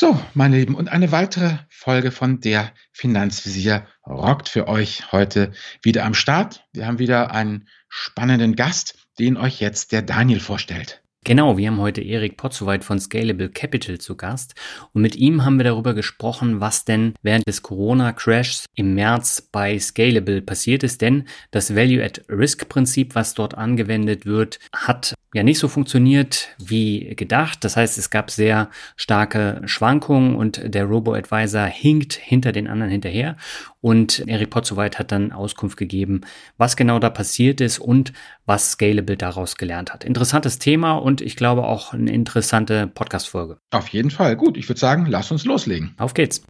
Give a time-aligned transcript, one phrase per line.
[0.00, 5.52] So, meine Lieben, und eine weitere Folge von der Finanzvisier rockt für euch heute
[5.82, 6.64] wieder am Start.
[6.72, 11.02] Wir haben wieder einen spannenden Gast, den euch jetzt der Daniel vorstellt.
[11.22, 14.54] Genau, wir haben heute Erik Potzowait von Scalable Capital zu Gast
[14.94, 19.78] und mit ihm haben wir darüber gesprochen, was denn während des Corona-Crashs im März bei
[19.78, 26.48] Scalable passiert ist, denn das Value-at-Risk-Prinzip, was dort angewendet wird, hat ja nicht so funktioniert
[26.58, 27.64] wie gedacht.
[27.64, 33.36] Das heißt, es gab sehr starke Schwankungen und der Robo-Advisor hinkt hinter den anderen hinterher.
[33.80, 36.22] Und Eric Potzowait hat dann Auskunft gegeben,
[36.58, 38.12] was genau da passiert ist und
[38.44, 40.04] was Scalable daraus gelernt hat.
[40.04, 43.58] Interessantes Thema und ich glaube auch eine interessante Podcast-Folge.
[43.70, 44.36] Auf jeden Fall.
[44.36, 45.94] Gut, ich würde sagen, lass uns loslegen.
[45.98, 46.42] Auf geht's.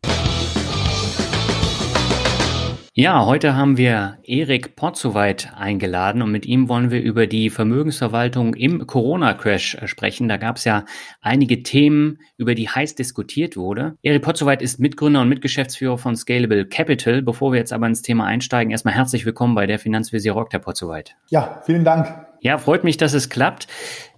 [2.93, 8.55] Ja, heute haben wir Erik Potzowait eingeladen und mit ihm wollen wir über die Vermögensverwaltung
[8.55, 10.29] im Corona-Crash sprechen.
[10.29, 10.85] Da gab es ja
[11.21, 13.97] einige Themen, über die heiß diskutiert wurde.
[14.03, 17.23] Erik Potzowait ist Mitgründer und Mitgeschäftsführer von Scalable Capital.
[17.23, 20.59] Bevor wir jetzt aber ins Thema einsteigen, erstmal herzlich willkommen bei der Finanzvisier Rock, Herr
[20.59, 21.15] Potzowait.
[21.29, 22.30] Ja, vielen Dank.
[22.43, 23.69] Ja, freut mich, dass es klappt.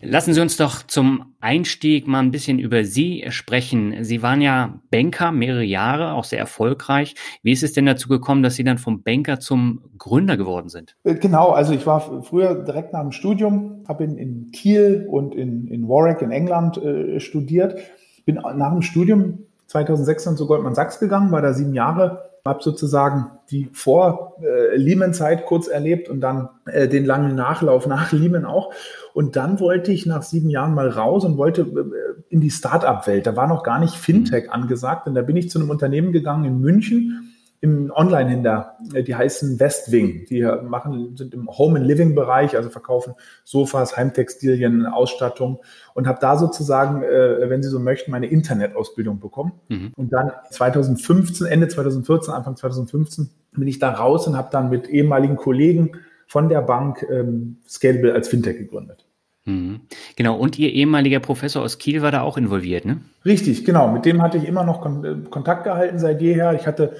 [0.00, 4.04] Lassen Sie uns doch zum Einstieg mal ein bisschen über Sie sprechen.
[4.04, 7.16] Sie waren ja Banker mehrere Jahre, auch sehr erfolgreich.
[7.42, 10.96] Wie ist es denn dazu gekommen, dass Sie dann vom Banker zum Gründer geworden sind?
[11.02, 15.34] Äh, genau, also ich war früher direkt nach dem Studium, habe in, in Kiel und
[15.34, 17.76] in, in Warwick in England äh, studiert.
[18.24, 22.62] Bin nach dem Studium 2006 dann zu Goldman Sachs gegangen, war da sieben Jahre habe
[22.62, 28.72] sozusagen die Vor-Lehman-Zeit kurz erlebt und dann äh, den langen Nachlauf nach Lehman auch.
[29.14, 33.26] Und dann wollte ich nach sieben Jahren mal raus und wollte äh, in die Start-up-Welt.
[33.26, 35.06] Da war noch gar nicht Fintech angesagt.
[35.06, 37.31] Und da bin ich zu einem Unternehmen gegangen in München,
[37.62, 40.26] im Online-Händler, äh, die heißen Westwing.
[40.28, 43.14] Die machen, sind im Home and Living Bereich, also verkaufen
[43.44, 45.60] Sofas, Heimtextilien, Ausstattung
[45.94, 49.52] und habe da sozusagen, äh, wenn Sie so möchten, meine Internetausbildung bekommen.
[49.68, 49.92] Mhm.
[49.96, 54.88] Und dann 2015, Ende 2014, Anfang 2015 bin ich da raus und habe dann mit
[54.88, 55.92] ehemaligen Kollegen
[56.26, 59.06] von der Bank ähm, Scalable als Fintech gegründet.
[59.44, 59.82] Mhm.
[60.16, 63.02] Genau, und Ihr ehemaliger Professor aus Kiel war da auch involviert, ne?
[63.24, 63.92] Richtig, genau.
[63.92, 66.54] Mit dem hatte ich immer noch äh, Kontakt gehalten seit jeher.
[66.54, 66.96] Ich hatte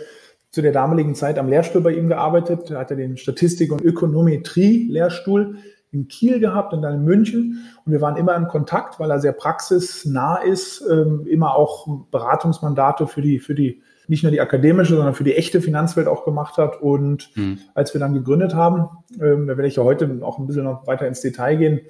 [0.52, 2.70] zu der damaligen Zeit am Lehrstuhl bei ihm gearbeitet.
[2.70, 5.56] Er hatte den Statistik- und Ökonometrie-Lehrstuhl
[5.92, 7.64] in Kiel gehabt und dann in München.
[7.84, 13.06] Und wir waren immer in Kontakt, weil er sehr praxisnah ist, ähm, immer auch Beratungsmandate
[13.06, 16.58] für die, für die, nicht nur die akademische, sondern für die echte Finanzwelt auch gemacht
[16.58, 16.82] hat.
[16.82, 17.58] Und mhm.
[17.74, 18.88] als wir dann gegründet haben,
[19.20, 21.80] ähm, da werde ich ja heute auch ein bisschen noch weiter ins Detail gehen,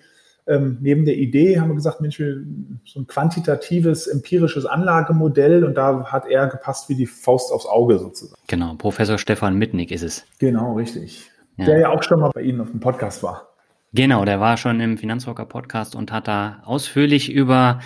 [0.47, 6.05] ähm, neben der Idee haben wir gesagt, Mensch, so ein quantitatives, empirisches Anlagemodell und da
[6.05, 8.41] hat er gepasst wie die Faust aufs Auge sozusagen.
[8.49, 10.25] Genau, Professor Stefan Mitnick ist es.
[10.39, 11.31] Genau, richtig.
[11.57, 11.67] Ja.
[11.67, 13.49] Der ja auch schon mal bei Ihnen auf dem Podcast war.
[13.95, 17.81] Genau, der war schon im Finanzrocker Podcast und hat da ausführlich über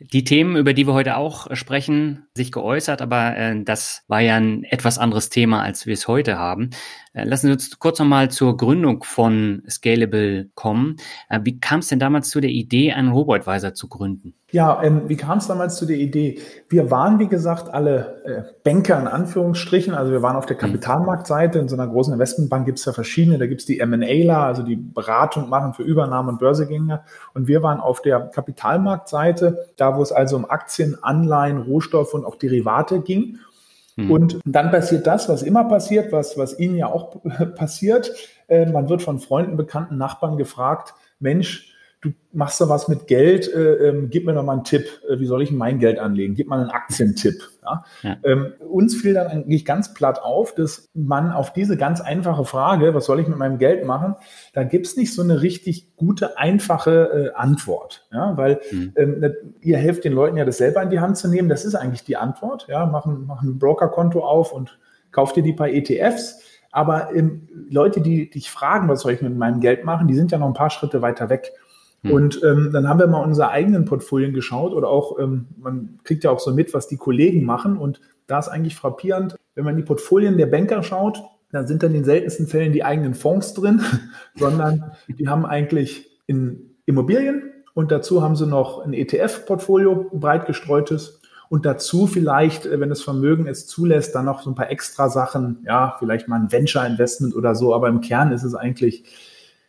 [0.00, 4.36] die Themen, über die wir heute auch sprechen, sich geäußert, aber äh, das war ja
[4.36, 6.70] ein etwas anderes Thema, als wir es heute haben.
[7.12, 10.96] Äh, lassen Sie uns kurz nochmal zur Gründung von Scalable kommen.
[11.28, 14.34] Äh, wie kam es denn damals zu der Idee, einen Robo-Advisor zu gründen?
[14.52, 16.40] Ja, ähm, wie kam es damals zu der Idee?
[16.68, 19.94] Wir waren, wie gesagt, alle äh, Banker in Anführungsstrichen.
[19.94, 20.60] Also wir waren auf der mhm.
[20.60, 21.58] Kapitalmarktseite.
[21.58, 23.38] In so einer großen Investmentbank gibt es ja verschiedene.
[23.38, 27.02] Da gibt es die M&Aler, also die Beratung machen für Übernahmen und Börsegänge.
[27.34, 32.24] Und wir waren auf der Kapitalmarktseite, da wo es also um Aktien, Anleihen, Rohstoffe und
[32.24, 33.38] auch Derivate ging.
[33.96, 34.10] Mhm.
[34.10, 37.16] Und dann passiert das, was immer passiert, was, was Ihnen ja auch
[37.56, 38.12] passiert.
[38.48, 41.69] Äh, man wird von Freunden, Bekannten, Nachbarn gefragt, Mensch,
[42.00, 45.18] du machst da was mit Geld, äh, ähm, gib mir doch mal einen Tipp, äh,
[45.18, 46.34] wie soll ich mein Geld anlegen?
[46.34, 47.42] Gib mal einen Aktientipp.
[47.62, 47.84] Ja?
[48.02, 48.16] ja.
[48.24, 52.94] Ähm, uns fiel dann eigentlich ganz platt auf, dass man auf diese ganz einfache Frage,
[52.94, 54.16] was soll ich mit meinem Geld machen,
[54.54, 58.06] da gibt's nicht so eine richtig gute, einfache äh, Antwort.
[58.12, 58.34] Ja?
[58.36, 58.92] Weil mhm.
[58.96, 61.74] ähm, ihr helft den Leuten ja das selber in die Hand zu nehmen, das ist
[61.74, 62.66] eigentlich die Antwort.
[62.68, 62.86] Ja?
[62.86, 64.78] Machen, machen ein Brokerkonto auf und
[65.12, 66.40] kauft dir die paar ETFs.
[66.72, 70.30] Aber ähm, Leute, die dich fragen, was soll ich mit meinem Geld machen, die sind
[70.30, 71.52] ja noch ein paar Schritte weiter weg.
[72.02, 72.12] Hm.
[72.12, 76.24] Und ähm, dann haben wir mal unsere eigenen Portfolien geschaut oder auch, ähm, man kriegt
[76.24, 77.76] ja auch so mit, was die Kollegen machen.
[77.76, 81.90] Und da ist eigentlich frappierend, wenn man die Portfolien der Banker schaut, dann sind dann
[81.90, 83.82] in den seltensten Fällen die eigenen Fonds drin,
[84.36, 87.42] sondern die haben eigentlich in Immobilien
[87.74, 93.02] und dazu haben sie noch ein ETF-Portfolio, breit gestreutes und dazu vielleicht, äh, wenn das
[93.02, 97.34] Vermögen es zulässt, dann noch so ein paar extra Sachen, ja, vielleicht mal ein Venture-Investment
[97.34, 99.04] oder so, aber im Kern ist es eigentlich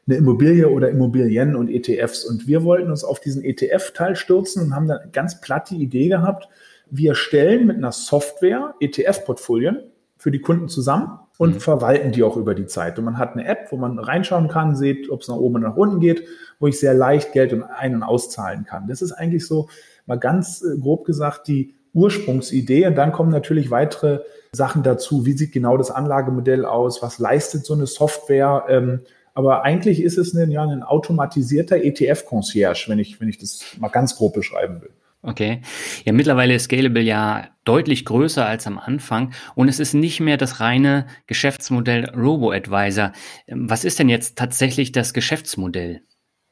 [0.07, 2.25] eine Immobilie oder Immobilien und ETFs.
[2.25, 6.09] Und wir wollten uns auf diesen ETF-Teil stürzen und haben dann ganz platt die Idee
[6.09, 6.47] gehabt,
[6.89, 9.79] wir stellen mit einer Software ETF-Portfolien
[10.17, 11.59] für die Kunden zusammen und mhm.
[11.59, 12.99] verwalten die auch über die Zeit.
[12.99, 15.69] Und man hat eine App, wo man reinschauen kann, sieht, ob es nach oben oder
[15.69, 16.23] nach unten geht,
[16.59, 18.87] wo ich sehr leicht Geld ein- und auszahlen kann.
[18.87, 19.69] Das ist eigentlich so
[20.05, 22.85] mal ganz äh, grob gesagt die Ursprungsidee.
[22.87, 24.19] Und dann kommen natürlich weitere
[24.51, 25.25] Sachen dazu.
[25.25, 27.01] Wie sieht genau das Anlagemodell aus?
[27.01, 28.65] Was leistet so eine Software?
[28.69, 28.99] Ähm,
[29.33, 33.89] aber eigentlich ist es ein, ja, ein automatisierter ETF-Concierge, wenn ich, wenn ich das mal
[33.89, 34.91] ganz grob beschreiben will.
[35.23, 35.61] Okay.
[36.03, 40.37] Ja, mittlerweile ist Scalable ja deutlich größer als am Anfang und es ist nicht mehr
[40.37, 43.11] das reine Geschäftsmodell Robo-Advisor.
[43.47, 46.01] Was ist denn jetzt tatsächlich das Geschäftsmodell?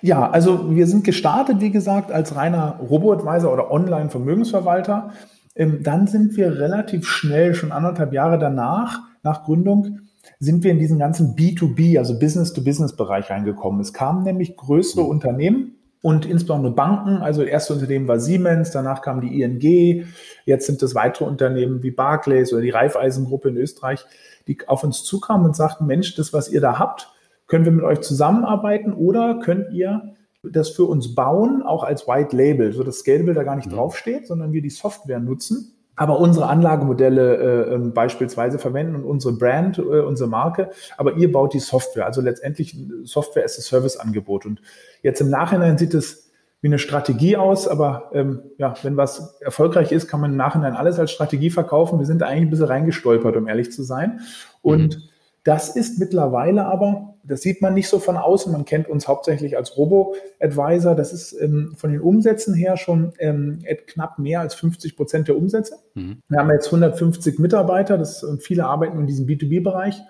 [0.01, 5.13] Ja, also wir sind gestartet, wie gesagt, als reiner Robo-Advisor oder Online-Vermögensverwalter.
[5.55, 9.99] Ähm, dann sind wir relativ schnell, schon anderthalb Jahre danach, nach Gründung,
[10.39, 13.81] sind wir in diesen ganzen B2B, also Business-to-Business-Bereich reingekommen.
[13.81, 15.09] Es kamen nämlich größere mhm.
[15.09, 17.17] Unternehmen, und insbesondere Banken.
[17.17, 20.05] Also das erste Unternehmen war Siemens, danach kam die ING,
[20.45, 24.05] jetzt sind es weitere Unternehmen wie Barclays oder die Raiffeisen-Gruppe in Österreich,
[24.47, 27.11] die auf uns zukamen und sagten, Mensch, das, was ihr da habt,
[27.47, 32.35] können wir mit euch zusammenarbeiten oder könnt ihr das für uns bauen, auch als White
[32.35, 33.75] Label, so dass Scalable da gar nicht mhm.
[33.75, 39.33] draufsteht, sondern wir die Software nutzen aber unsere Anlagemodelle äh, ähm, beispielsweise verwenden und unsere
[39.33, 42.73] Brand, äh, unsere Marke, aber ihr baut die Software, also letztendlich
[43.03, 44.45] Software as a Service Angebot.
[44.45, 44.61] Und
[45.03, 46.31] jetzt im Nachhinein sieht es
[46.61, 50.73] wie eine Strategie aus, aber ähm, ja, wenn was erfolgreich ist, kann man im Nachhinein
[50.73, 51.99] alles als Strategie verkaufen.
[51.99, 54.21] Wir sind da eigentlich ein bisschen reingestolpert, um ehrlich zu sein.
[54.61, 55.01] Und mhm.
[55.43, 58.51] das ist mittlerweile aber das sieht man nicht so von außen.
[58.51, 60.95] Man kennt uns hauptsächlich als Robo-Advisor.
[60.95, 65.37] Das ist ähm, von den Umsätzen her schon ähm, knapp mehr als 50 Prozent der
[65.37, 65.75] Umsätze.
[65.93, 66.17] Mhm.
[66.27, 70.01] Wir haben jetzt 150 Mitarbeiter das, und viele arbeiten in diesem B2B-Bereich.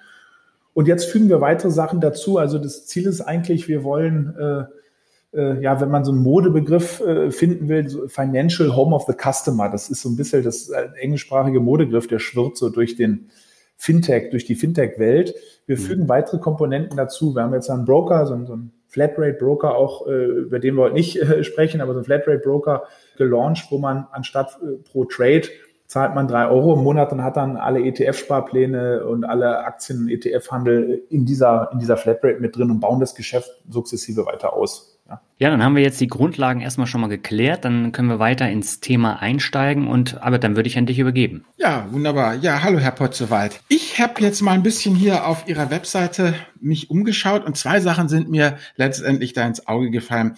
[0.73, 2.37] Und jetzt fügen wir weitere Sachen dazu.
[2.37, 7.01] Also das Ziel ist eigentlich, wir wollen, äh, äh, ja, wenn man so einen Modebegriff
[7.01, 9.69] äh, finden will, so Financial Home of the Customer.
[9.69, 13.29] Das ist so ein bisschen das äh, englischsprachige Modegriff, der schwirrt so durch den
[13.81, 15.33] Fintech, durch die Fintech-Welt.
[15.65, 15.81] Wir mhm.
[15.81, 17.33] fügen weitere Komponenten dazu.
[17.33, 20.83] Wir haben jetzt einen Broker, so einen, so einen Flatrate-Broker auch, äh, über den wir
[20.83, 22.83] heute nicht äh, sprechen, aber so einen Flatrate-Broker
[23.17, 25.43] gelauncht, wo man anstatt äh, pro Trade
[25.87, 30.09] zahlt man drei Euro im Monat und hat dann alle ETF-Sparpläne und alle Aktien- und
[30.09, 34.98] ETF-Handel in dieser, in dieser Flatrate mit drin und bauen das Geschäft sukzessive weiter aus.
[35.39, 35.49] Ja.
[35.49, 37.65] dann haben wir jetzt die Grundlagen erstmal schon mal geklärt.
[37.65, 41.45] Dann können wir weiter ins Thema einsteigen und aber dann würde ich an dich übergeben.
[41.57, 42.35] Ja, wunderbar.
[42.35, 43.61] Ja, hallo Herr Potzewald.
[43.69, 48.09] Ich habe jetzt mal ein bisschen hier auf Ihrer Webseite mich umgeschaut und zwei Sachen
[48.09, 50.35] sind mir letztendlich da ins Auge gefallen,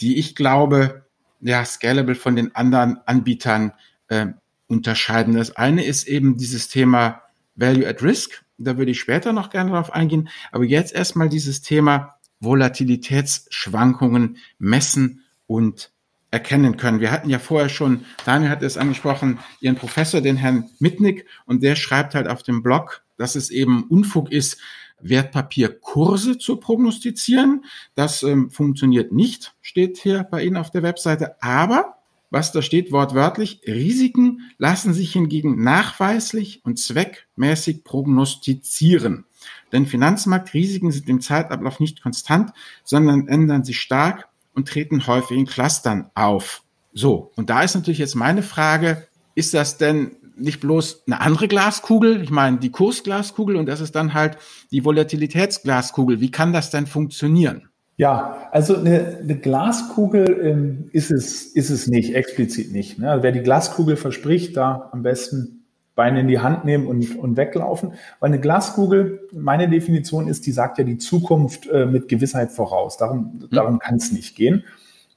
[0.00, 1.04] die ich glaube,
[1.40, 3.72] ja, Scalable von den anderen Anbietern
[4.08, 4.26] äh,
[4.66, 5.34] unterscheiden.
[5.34, 7.22] Das eine ist eben dieses Thema
[7.54, 8.44] Value at Risk.
[8.58, 10.28] Da würde ich später noch gerne darauf eingehen.
[10.52, 15.92] Aber jetzt erstmal dieses Thema Volatilitätsschwankungen messen und
[16.30, 17.00] erkennen können.
[17.00, 21.62] Wir hatten ja vorher schon, Daniel hat es angesprochen, Ihren Professor, den Herrn Mitnick, und
[21.62, 24.58] der schreibt halt auf dem Blog, dass es eben Unfug ist,
[25.02, 27.64] Wertpapierkurse zu prognostizieren.
[27.94, 31.42] Das ähm, funktioniert nicht, steht hier bei Ihnen auf der Webseite.
[31.42, 31.96] Aber,
[32.30, 39.24] was da steht wortwörtlich, Risiken lassen sich hingegen nachweislich und zweckmäßig prognostizieren.
[39.72, 42.52] Denn Finanzmarktrisiken sind im Zeitablauf nicht konstant,
[42.84, 46.62] sondern ändern sich stark und treten häufig in Clustern auf.
[46.92, 51.48] So, und da ist natürlich jetzt meine Frage, ist das denn nicht bloß eine andere
[51.48, 52.22] Glaskugel?
[52.22, 54.38] Ich meine, die Kursglaskugel und das ist dann halt
[54.72, 56.20] die Volatilitätsglaskugel.
[56.20, 57.68] Wie kann das denn funktionieren?
[57.96, 62.98] Ja, also eine, eine Glaskugel ähm, ist, es, ist es nicht, explizit nicht.
[62.98, 63.10] Ne?
[63.10, 65.59] Also wer die Glaskugel verspricht, da am besten
[65.94, 67.94] Beine in die Hand nehmen und, und weglaufen.
[68.20, 72.96] Weil eine Glaskugel, meine Definition ist, die sagt ja die Zukunft äh, mit Gewissheit voraus.
[72.96, 73.50] Darum, mhm.
[73.50, 74.64] darum kann es nicht gehen.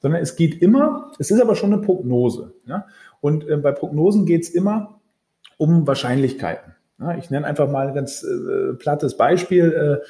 [0.01, 2.53] Sondern es geht immer, es ist aber schon eine Prognose.
[2.65, 2.87] Ja?
[3.21, 4.99] Und äh, bei Prognosen geht es immer
[5.57, 6.75] um Wahrscheinlichkeiten.
[6.99, 7.15] Ja?
[7.17, 10.01] Ich nenne einfach mal ein ganz äh, plattes Beispiel.
[10.01, 10.05] Äh,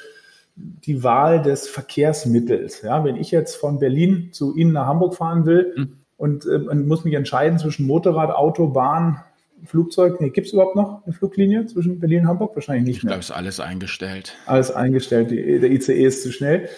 [0.56, 2.82] die Wahl des Verkehrsmittels.
[2.82, 5.98] Ja, wenn ich jetzt von Berlin zu Ihnen nach Hamburg fahren will mhm.
[6.16, 9.20] und, äh, und muss mich entscheiden zwischen Motorrad, Auto, Bahn,
[9.64, 12.54] Flugzeug, nee, gibt es überhaupt noch eine Fluglinie zwischen Berlin und Hamburg?
[12.54, 13.12] Wahrscheinlich nicht ich mehr.
[13.18, 14.34] Ich glaube, ist alles eingestellt.
[14.46, 16.68] Alles eingestellt, die, der ICE ist zu schnell.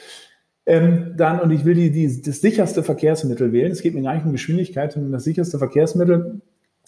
[0.67, 3.71] Ähm, dann, und ich will die, die, das sicherste Verkehrsmittel wählen.
[3.71, 6.43] Es geht mir gar nicht um Geschwindigkeit, sondern das sicherste Verkehrsmittel.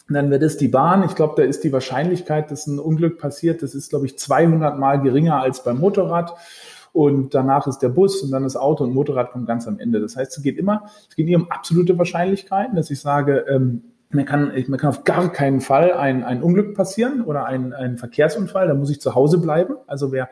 [0.09, 1.05] Und dann wird es die Bahn.
[1.05, 4.79] Ich glaube, da ist die Wahrscheinlichkeit, dass ein Unglück passiert, das ist, glaube ich, 200
[4.79, 6.35] Mal geringer als beim Motorrad.
[6.93, 10.01] Und danach ist der Bus und dann das Auto und Motorrad kommt ganz am Ende.
[10.01, 13.83] Das heißt, es geht immer, es geht nie um absolute Wahrscheinlichkeiten, dass ich sage, ähm,
[14.11, 17.99] mir kann, mir kann auf gar keinen Fall ein, ein Unglück passieren oder ein, ein
[17.99, 19.77] Verkehrsunfall, da muss ich zu Hause bleiben.
[19.87, 20.29] Also wer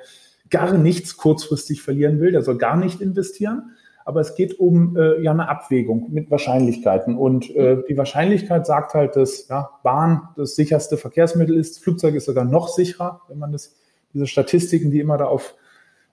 [0.49, 3.71] gar nichts kurzfristig verlieren will, der soll gar nicht investieren.
[4.05, 7.17] Aber es geht um äh, ja eine Abwägung mit Wahrscheinlichkeiten.
[7.17, 11.83] Und äh, die Wahrscheinlichkeit sagt halt, dass ja, Bahn das sicherste Verkehrsmittel ist.
[11.83, 13.75] Flugzeug ist sogar noch sicherer, wenn man das,
[14.15, 15.57] diese Statistiken, die immer da auf,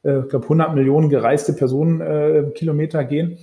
[0.03, 3.37] äh, ich glaube, 100 Millionen gereiste Personen äh, Kilometer gehen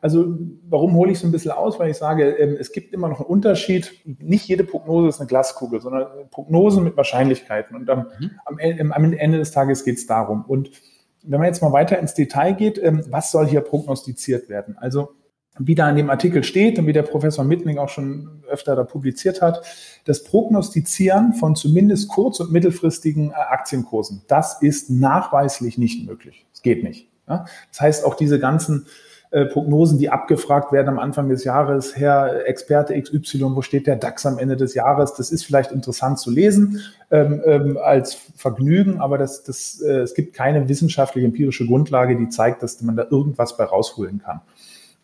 [0.00, 0.36] also
[0.68, 1.78] warum hole ich so ein bisschen aus?
[1.78, 3.92] Weil ich sage, ähm, es gibt immer noch einen Unterschied.
[4.04, 7.74] Nicht jede Prognose ist eine Glaskugel, sondern Prognosen mit Wahrscheinlichkeiten.
[7.76, 8.92] Und am, mhm.
[8.92, 10.44] am, Ende des Tages geht es darum.
[10.46, 10.70] Und
[11.22, 14.76] wenn man jetzt mal weiter ins Detail geht, ähm, was soll hier prognostiziert werden?
[14.78, 15.10] Also
[15.58, 18.84] wie da in dem Artikel steht und wie der Professor Mittling auch schon öfter da
[18.84, 19.62] publiziert hat,
[20.04, 26.46] das Prognostizieren von zumindest kurz- und mittelfristigen äh, Aktienkursen, das ist nachweislich nicht möglich.
[26.52, 27.08] Es geht nicht.
[27.26, 28.86] Das heißt, auch diese ganzen
[29.30, 33.96] äh, Prognosen, die abgefragt werden am Anfang des Jahres, Herr Experte XY, wo steht der
[33.96, 35.14] DAX am Ende des Jahres?
[35.14, 36.80] Das ist vielleicht interessant zu lesen
[37.10, 42.28] ähm, ähm, als Vergnügen, aber das, das, äh, es gibt keine wissenschaftliche empirische Grundlage, die
[42.30, 44.40] zeigt, dass man da irgendwas bei rausholen kann.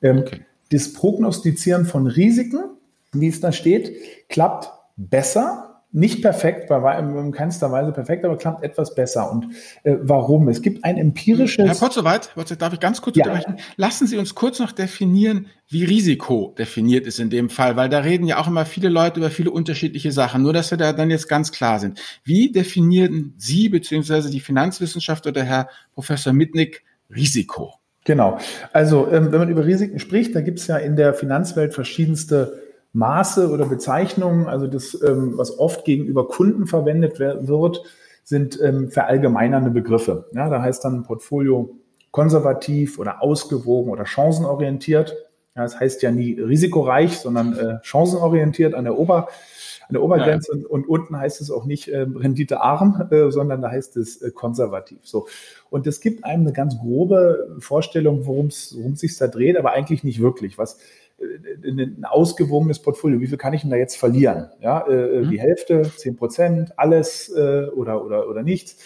[0.00, 0.40] Ähm, okay.
[0.70, 2.64] Das Prognostizieren von Risiken,
[3.12, 3.94] wie es da steht,
[4.28, 5.63] klappt besser
[5.94, 9.30] nicht perfekt, bei in keinster Weise perfekt, aber klappt etwas besser.
[9.30, 9.46] Und
[9.84, 10.48] äh, warum?
[10.48, 11.68] Es gibt ein empirisches.
[11.68, 13.24] Herr Potzowait, darf ich ganz kurz ja.
[13.24, 13.58] unterbrechen?
[13.76, 18.00] Lassen Sie uns kurz noch definieren, wie Risiko definiert ist in dem Fall, weil da
[18.00, 20.42] reden ja auch immer viele Leute über viele unterschiedliche Sachen.
[20.42, 22.00] Nur, dass wir da dann jetzt ganz klar sind.
[22.24, 26.82] Wie definieren Sie beziehungsweise die Finanzwissenschaft oder Herr Professor Mitnick
[27.14, 27.74] Risiko?
[28.04, 28.38] Genau.
[28.72, 32.63] Also, ähm, wenn man über Risiken spricht, da gibt es ja in der Finanzwelt verschiedenste
[32.94, 37.82] Maße oder Bezeichnungen, also das, ähm, was oft gegenüber Kunden verwendet wird,
[38.22, 40.26] sind ähm, verallgemeinernde Begriffe.
[40.32, 41.76] Ja, da heißt dann Portfolio
[42.12, 45.14] konservativ oder ausgewogen oder chancenorientiert.
[45.56, 49.28] Ja, das heißt ja nie risikoreich, sondern äh, chancenorientiert an der Ober
[49.86, 50.58] an der Obergrenze ja.
[50.58, 54.30] und, und, unten heißt es auch nicht äh, renditearm, äh, sondern da heißt es äh,
[54.30, 55.00] konservativ.
[55.02, 55.26] So
[55.68, 60.02] und es gibt einem eine ganz grobe Vorstellung, worum es sich da dreht, aber eigentlich
[60.02, 60.56] nicht wirklich.
[60.56, 60.78] Was
[61.64, 63.20] ein ausgewogenes Portfolio.
[63.20, 64.50] Wie viel kann ich denn da jetzt verlieren?
[64.60, 65.30] Ja, äh, mhm.
[65.30, 68.76] die Hälfte, zehn Prozent, alles äh, oder, oder, oder nichts.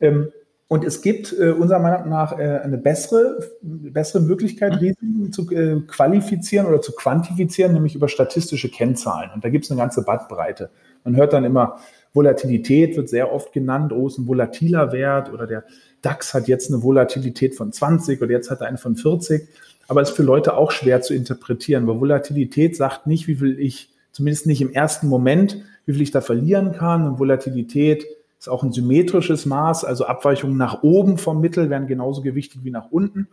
[0.00, 0.28] Ähm,
[0.66, 4.78] und es gibt äh, unserer Meinung nach äh, eine bessere, bessere Möglichkeit, mhm.
[4.78, 9.30] Risiken zu äh, qualifizieren oder zu quantifizieren, nämlich über statistische Kennzahlen.
[9.34, 10.70] Und da gibt es eine ganze Bandbreite.
[11.04, 11.78] Man hört dann immer,
[12.14, 15.64] Volatilität wird sehr oft genannt, oh, ist ein volatiler Wert oder der
[16.00, 19.48] DAX hat jetzt eine Volatilität von 20 oder jetzt hat er eine von 40
[19.88, 23.90] aber ist für Leute auch schwer zu interpretieren, weil Volatilität sagt nicht, wie viel ich,
[24.12, 27.06] zumindest nicht im ersten Moment, wie viel ich da verlieren kann.
[27.06, 28.06] Und Volatilität
[28.38, 32.70] ist auch ein symmetrisches Maß, also Abweichungen nach oben vom Mittel werden genauso gewichtet wie
[32.70, 33.28] nach unten.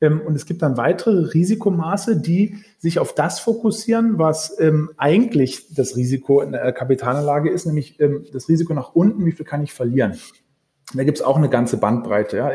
[0.00, 5.72] Ähm, und es gibt dann weitere Risikomaße, die sich auf das fokussieren, was ähm, eigentlich
[5.74, 9.62] das Risiko in der Kapitalanlage ist, nämlich ähm, das Risiko nach unten, wie viel kann
[9.62, 10.18] ich verlieren.
[10.94, 12.50] Da gibt's auch eine ganze Bandbreite, ja,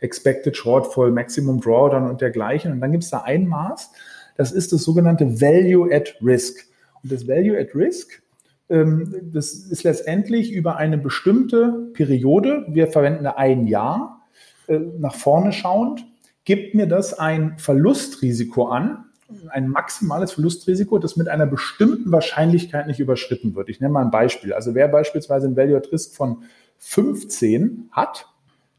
[0.00, 2.72] Expected Shortfall, Maximum Drawdown und dergleichen.
[2.72, 3.90] Und dann gibt's da ein Maß,
[4.36, 6.66] das ist das sogenannte Value at Risk.
[7.02, 8.22] Und das Value at Risk,
[8.70, 14.22] ähm, das ist letztendlich über eine bestimmte Periode, wir verwenden da ein Jahr,
[14.68, 16.04] äh, nach vorne schauend,
[16.44, 19.04] gibt mir das ein Verlustrisiko an,
[19.48, 23.68] ein maximales Verlustrisiko, das mit einer bestimmten Wahrscheinlichkeit nicht überschritten wird.
[23.68, 24.52] Ich nenne mal ein Beispiel.
[24.52, 26.44] Also wer beispielsweise ein Value at Risk von
[26.82, 28.28] 15 hat,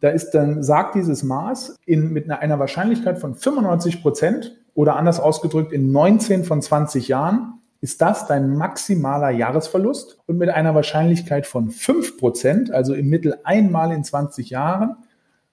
[0.01, 5.21] da ist dann, sagt dieses Maß in, mit einer Wahrscheinlichkeit von 95 Prozent oder anders
[5.21, 11.47] ausgedrückt in 19 von 20 Jahren ist das dein maximaler Jahresverlust und mit einer Wahrscheinlichkeit
[11.47, 14.97] von 5 Prozent, also im Mittel einmal in 20 Jahren,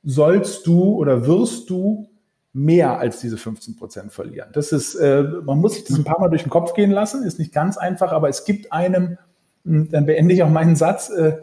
[0.02, 2.08] sollst du oder wirst du
[2.52, 4.50] mehr als diese 15 Prozent verlieren.
[4.52, 7.22] Das ist, äh, man muss sich das ein paar Mal durch den Kopf gehen lassen,
[7.22, 9.18] ist nicht ganz einfach, aber es gibt einem,
[9.64, 11.36] hm, dann beende ich auch meinen Satz, äh,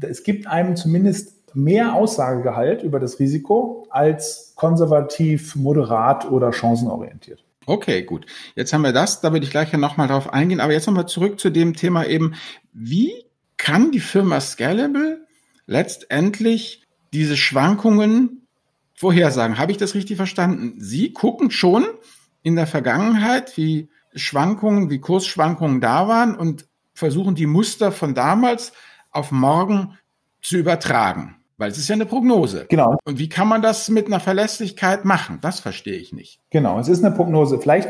[0.00, 7.44] es gibt einem zumindest mehr Aussagegehalt über das Risiko als konservativ, moderat oder chancenorientiert.
[7.64, 8.26] Okay, gut.
[8.54, 10.60] Jetzt haben wir das, da würde ich gleich ja nochmal drauf eingehen.
[10.60, 12.34] Aber jetzt nochmal zurück zu dem Thema eben,
[12.72, 13.24] wie
[13.56, 15.26] kann die Firma Scalable
[15.66, 18.46] letztendlich diese Schwankungen
[18.94, 19.58] vorhersagen?
[19.58, 20.74] Habe ich das richtig verstanden?
[20.78, 21.86] Sie gucken schon
[22.42, 28.72] in der Vergangenheit, wie Schwankungen, wie Kursschwankungen da waren und versuchen die Muster von damals
[29.16, 29.96] auf morgen
[30.42, 31.36] zu übertragen.
[31.58, 32.66] Weil es ist ja eine Prognose.
[32.68, 32.96] Genau.
[33.04, 35.38] Und wie kann man das mit einer Verlässlichkeit machen?
[35.40, 36.40] Das verstehe ich nicht.
[36.50, 37.58] Genau, es ist eine Prognose.
[37.58, 37.88] Vielleicht,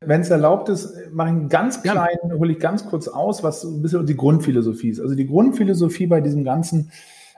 [0.00, 2.34] wenn es erlaubt ist, mache ich einen ganz kleinen, ja.
[2.36, 5.00] hole ich ganz kurz aus, was ein bisschen die Grundphilosophie ist.
[5.00, 6.90] Also die Grundphilosophie bei diesem ganzen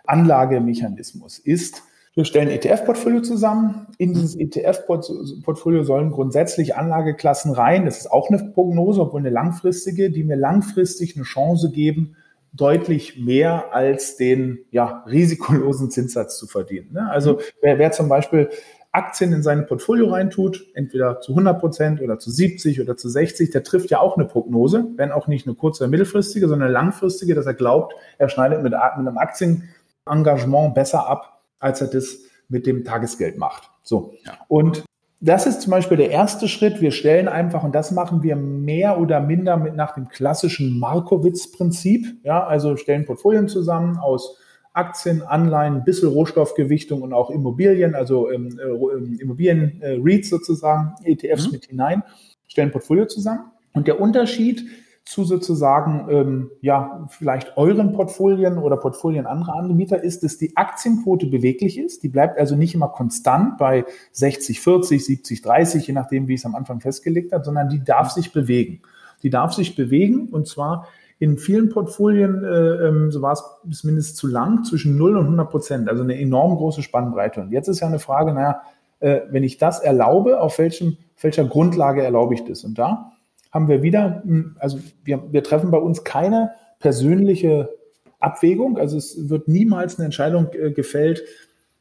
[0.06, 1.82] Anlagemechanismus ist,
[2.14, 3.88] wir stellen ETF-Portfolio zusammen.
[3.98, 7.84] In dieses ETF-Portfolio sollen grundsätzlich Anlageklassen rein.
[7.84, 12.14] Das ist auch eine Prognose, obwohl eine langfristige, die mir langfristig eine Chance geben,
[12.54, 16.92] deutlich mehr als den ja, risikolosen Zinssatz zu verdienen.
[16.92, 17.10] Ne?
[17.10, 18.48] Also wer, wer zum Beispiel
[18.92, 23.50] Aktien in sein Portfolio reintut, entweder zu 100 Prozent oder zu 70 oder zu 60,
[23.50, 26.72] der trifft ja auch eine Prognose, wenn auch nicht eine kurze oder mittelfristige, sondern eine
[26.72, 32.18] langfristige, dass er glaubt, er schneidet mit, einem Aktienengagement besser ab, als er das
[32.48, 33.68] mit dem Tagesgeld macht.
[33.82, 34.14] So.
[34.46, 34.84] Und
[35.24, 36.82] das ist zum Beispiel der erste Schritt.
[36.82, 42.18] Wir stellen einfach, und das machen wir mehr oder minder mit nach dem klassischen Markowitz-Prinzip.
[42.24, 44.36] Ja, also stellen Portfolien zusammen aus
[44.74, 51.46] Aktien, Anleihen, ein bisschen Rohstoffgewichtung und auch Immobilien, also ähm, äh, Immobilien-REITs äh, sozusagen, ETFs
[51.46, 51.52] mhm.
[51.52, 52.02] mit hinein,
[52.46, 53.50] stellen Portfolio zusammen.
[53.72, 54.66] Und der Unterschied
[55.04, 61.26] zu sozusagen, ähm, ja, vielleicht euren Portfolien oder Portfolien anderer Anbieter ist, dass die Aktienquote
[61.26, 62.02] beweglich ist.
[62.02, 66.46] Die bleibt also nicht immer konstant bei 60, 40, 70, 30, je nachdem, wie es
[66.46, 68.80] am Anfang festgelegt hat, sondern die darf sich bewegen.
[69.22, 73.84] Die darf sich bewegen und zwar in vielen Portfolien, äh, ähm, so war es bis
[73.84, 77.42] mindestens zu lang, zwischen 0 und 100 Prozent, also eine enorm große Spannbreite.
[77.42, 78.62] Und jetzt ist ja eine Frage, naja,
[79.00, 82.64] äh, wenn ich das erlaube, auf, welchem, welcher Grundlage erlaube ich das?
[82.64, 83.12] Und da
[83.54, 87.70] haben wir wieder, hm, also wir, wir treffen bei uns keine persönliche
[88.18, 88.76] Abwägung.
[88.76, 91.22] Also es wird niemals eine Entscheidung äh, gefällt,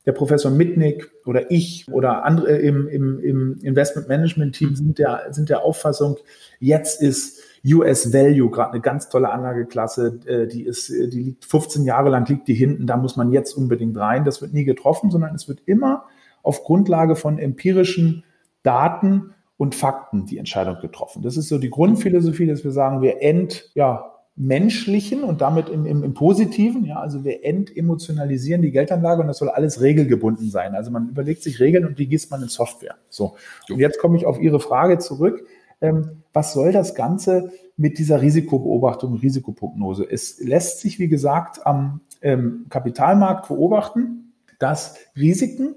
[0.06, 5.28] der Professor Mitnick oder ich oder andere im, im, im Investment Management Team sind der,
[5.32, 6.18] sind der Auffassung,
[6.60, 11.86] jetzt ist US Value gerade eine ganz tolle Anlageklasse, äh, die ist, die liegt 15
[11.86, 14.26] Jahre lang, liegt die hinten, da muss man jetzt unbedingt rein.
[14.26, 16.04] Das wird nie getroffen, sondern es wird immer
[16.44, 18.26] auf Grundlage von empirischen
[18.64, 19.34] Daten
[19.64, 21.24] und Fakten die Entscheidung getroffen.
[21.24, 25.86] Das ist so die Grundphilosophie, dass wir sagen, wir ent, ja, menschlichen und damit im,
[25.86, 30.76] im, im Positiven, ja, also wir entemotionalisieren die Geldanlage und das soll alles regelgebunden sein.
[30.76, 32.96] Also man überlegt sich Regeln und die gießt man in Software.
[33.08, 33.36] So.
[33.70, 35.48] Und jetzt komme ich auf Ihre Frage zurück.
[35.80, 40.06] Ähm, was soll das Ganze mit dieser Risikobeobachtung, Risikoprognose?
[40.10, 45.76] Es lässt sich, wie gesagt, am ähm, Kapitalmarkt beobachten, dass Risiken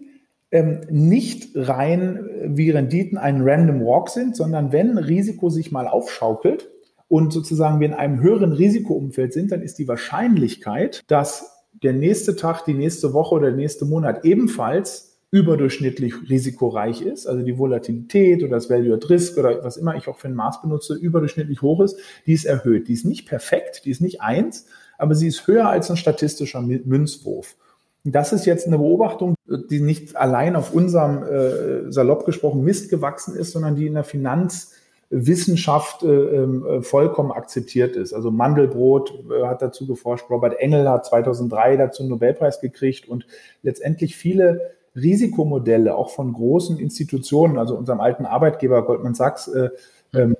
[0.57, 5.87] ähm, nicht rein äh, wie Renditen ein Random Walk sind, sondern wenn Risiko sich mal
[5.87, 6.71] aufschaukelt
[7.09, 12.37] und sozusagen wir in einem höheren Risikoumfeld sind, dann ist die Wahrscheinlichkeit, dass der nächste
[12.37, 18.43] Tag, die nächste Woche oder der nächste Monat ebenfalls überdurchschnittlich risikoreich ist, also die Volatilität
[18.43, 21.61] oder das Value at Risk oder was immer ich auch für ein Maß benutze, überdurchschnittlich
[21.61, 22.89] hoch ist, die ist erhöht.
[22.89, 26.63] Die ist nicht perfekt, die ist nicht eins, aber sie ist höher als ein statistischer
[26.63, 27.57] Münzwurf.
[28.09, 33.35] Das ist jetzt eine Beobachtung, die nicht allein auf unserem, äh, salopp gesprochen, Mist gewachsen
[33.35, 38.13] ist, sondern die in der Finanzwissenschaft äh, äh, vollkommen akzeptiert ist.
[38.13, 43.27] Also Mandelbrot äh, hat dazu geforscht, Robert Engel hat 2003 dazu einen Nobelpreis gekriegt und
[43.65, 49.71] letztendlich viele Risikomodelle auch von großen Institutionen, also unserem alten Arbeitgeber Goldman Sachs, äh,
[50.17, 50.37] ähm,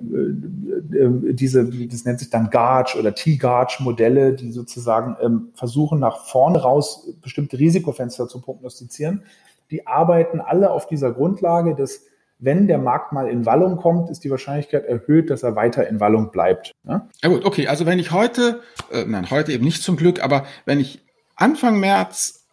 [0.93, 6.25] äh, äh, diese, das nennt sich dann Garch oder T-Garch-Modelle, die sozusagen ähm, versuchen, nach
[6.25, 9.23] vorne raus bestimmte Risikofenster zu prognostizieren.
[9.69, 12.01] Die arbeiten alle auf dieser Grundlage, dass
[12.39, 15.99] wenn der Markt mal in Wallung kommt, ist die Wahrscheinlichkeit erhöht, dass er weiter in
[15.99, 16.71] Wallung bleibt.
[16.83, 17.67] Ja, ja gut, okay.
[17.67, 18.61] Also wenn ich heute,
[18.91, 21.03] äh, nein, heute eben nicht zum Glück, aber wenn ich
[21.35, 22.45] Anfang März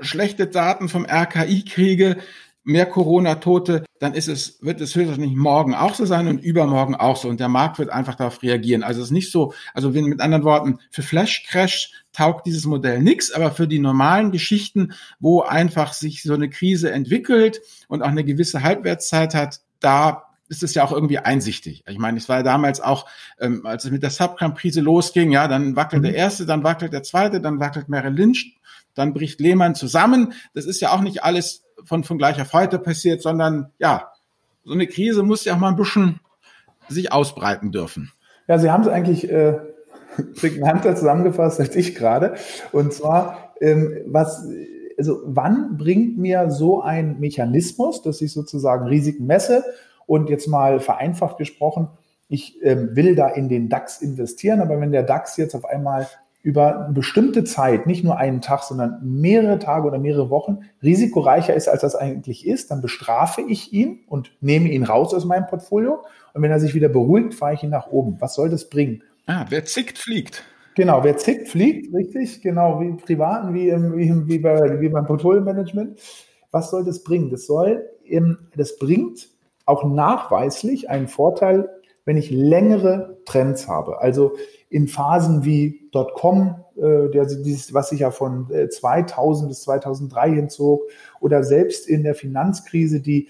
[0.00, 2.16] schlechte Daten vom RKI kriege,
[2.62, 7.16] mehr Corona-Tote, dann ist es, wird es höchstwahrscheinlich morgen auch so sein und übermorgen auch
[7.16, 7.28] so.
[7.28, 8.82] Und der Markt wird einfach darauf reagieren.
[8.82, 12.66] Also es ist nicht so, also wenn mit anderen Worten, für Flash Crash taugt dieses
[12.66, 18.02] Modell nichts, aber für die normalen Geschichten, wo einfach sich so eine Krise entwickelt und
[18.02, 21.84] auch eine gewisse Halbwertszeit hat, da ist es ja auch irgendwie einsichtig.
[21.86, 23.06] Ich meine, es war ja damals auch,
[23.38, 26.06] ähm, als es mit der Subprime-Krise losging, ja, dann wackelt mhm.
[26.06, 28.58] der erste, dann wackelt der zweite, dann wackelt Merrill Lynch,
[28.94, 30.32] dann bricht Lehmann zusammen.
[30.54, 34.12] Das ist ja auch nicht alles von, von gleicher Freude passiert, sondern ja,
[34.64, 36.20] so eine Krise muss ja auch mal ein bisschen
[36.88, 38.12] sich ausbreiten dürfen.
[38.48, 39.58] Ja, Sie haben es eigentlich äh,
[40.38, 42.34] prägnanter zusammengefasst als ich gerade.
[42.72, 44.46] Und zwar, ähm, was,
[44.98, 49.64] also wann bringt mir so ein Mechanismus, dass ich sozusagen Risiken messe
[50.06, 51.88] und jetzt mal vereinfacht gesprochen,
[52.28, 56.06] ich ähm, will da in den DAX investieren, aber wenn der DAX jetzt auf einmal
[56.42, 61.54] über eine bestimmte Zeit, nicht nur einen Tag, sondern mehrere Tage oder mehrere Wochen risikoreicher
[61.54, 65.46] ist, als das eigentlich ist, dann bestrafe ich ihn und nehme ihn raus aus meinem
[65.46, 66.02] Portfolio.
[66.32, 68.16] Und wenn er sich wieder beruhigt, fahre ich ihn nach oben.
[68.20, 69.02] Was soll das bringen?
[69.26, 70.44] Ah, wer zickt, fliegt.
[70.76, 74.88] Genau, wer zickt, fliegt, richtig, genau, wie im Privaten, wie, im, wie, wie, bei, wie
[74.88, 75.98] beim Portfolio-Management.
[76.52, 77.30] Was soll das bringen?
[77.30, 77.84] Das soll,
[78.56, 79.28] das bringt
[79.66, 81.68] auch nachweislich einen Vorteil,
[82.10, 84.00] wenn ich längere Trends habe.
[84.00, 84.32] Also
[84.68, 90.32] in Phasen wie Dotcom, äh, der, dieses, was sich ja von äh, 2000 bis 2003
[90.32, 90.82] hinzog,
[91.20, 93.28] oder selbst in der Finanzkrise, die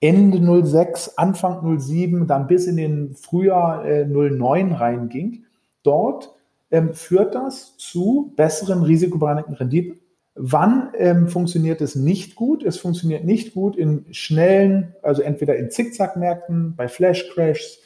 [0.00, 5.44] Ende 06, Anfang 07, dann bis in den Frühjahr äh, 09 reinging.
[5.82, 6.34] Dort
[6.70, 10.00] ähm, führt das zu besseren risikobereinigten Renditen.
[10.34, 12.62] Wann ähm, funktioniert es nicht gut?
[12.62, 17.80] Es funktioniert nicht gut in schnellen, also entweder in Zickzackmärkten, bei Flash-Crashs,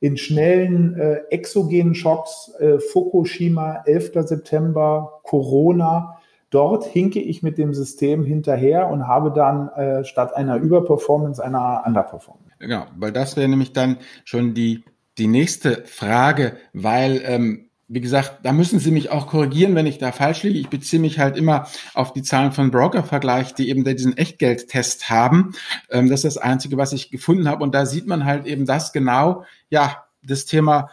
[0.00, 4.12] in schnellen äh, exogenen Schocks, äh, Fukushima, 11.
[4.26, 6.18] September, Corona,
[6.50, 11.82] Dort hinke ich mit dem System hinterher und habe dann äh, statt einer Überperformance eine
[11.84, 12.54] Underperformance.
[12.58, 14.82] Genau, weil das wäre nämlich dann schon die,
[15.18, 19.96] die nächste Frage, weil ähm, wie gesagt, da müssen Sie mich auch korrigieren, wenn ich
[19.96, 20.58] da falsch liege.
[20.58, 25.54] Ich beziehe mich halt immer auf die Zahlen von Broker-Vergleich, die eben diesen Echtgeldtest haben.
[25.90, 27.64] Ähm, das ist das Einzige, was ich gefunden habe.
[27.64, 30.90] Und da sieht man halt eben das genau, ja, das Thema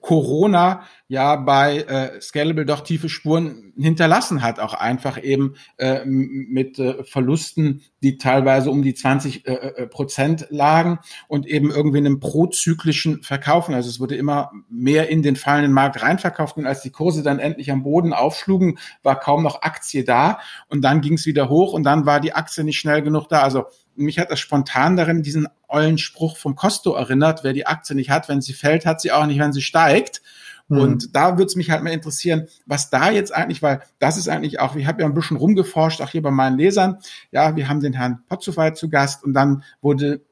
[0.00, 6.78] Corona ja bei äh, Scalable doch tiefe Spuren hinterlassen hat, auch einfach eben äh, mit
[6.78, 12.20] äh, Verlusten, die teilweise um die 20 äh, äh, Prozent lagen und eben irgendwie einem
[12.20, 13.74] prozyklischen Verkaufen.
[13.74, 17.38] Also es wurde immer mehr in den fallenden Markt reinverkauft und als die Kurse dann
[17.38, 21.72] endlich am Boden aufschlugen, war kaum noch Aktie da und dann ging es wieder hoch
[21.72, 23.42] und dann war die Aktie nicht schnell genug da.
[23.42, 23.64] Also
[24.00, 28.10] mich hat das spontan darin diesen ollen Spruch vom Costo erinnert, wer die Aktie nicht
[28.10, 30.22] hat, wenn sie fällt, hat sie auch nicht, wenn sie steigt.
[30.68, 30.78] Mhm.
[30.78, 34.28] Und da würde es mich halt mal interessieren, was da jetzt eigentlich, weil das ist
[34.28, 36.98] eigentlich auch, ich habe ja ein bisschen rumgeforscht, auch hier bei meinen Lesern.
[37.30, 40.22] Ja, wir haben den Herrn Potzowait zu Gast und dann wurde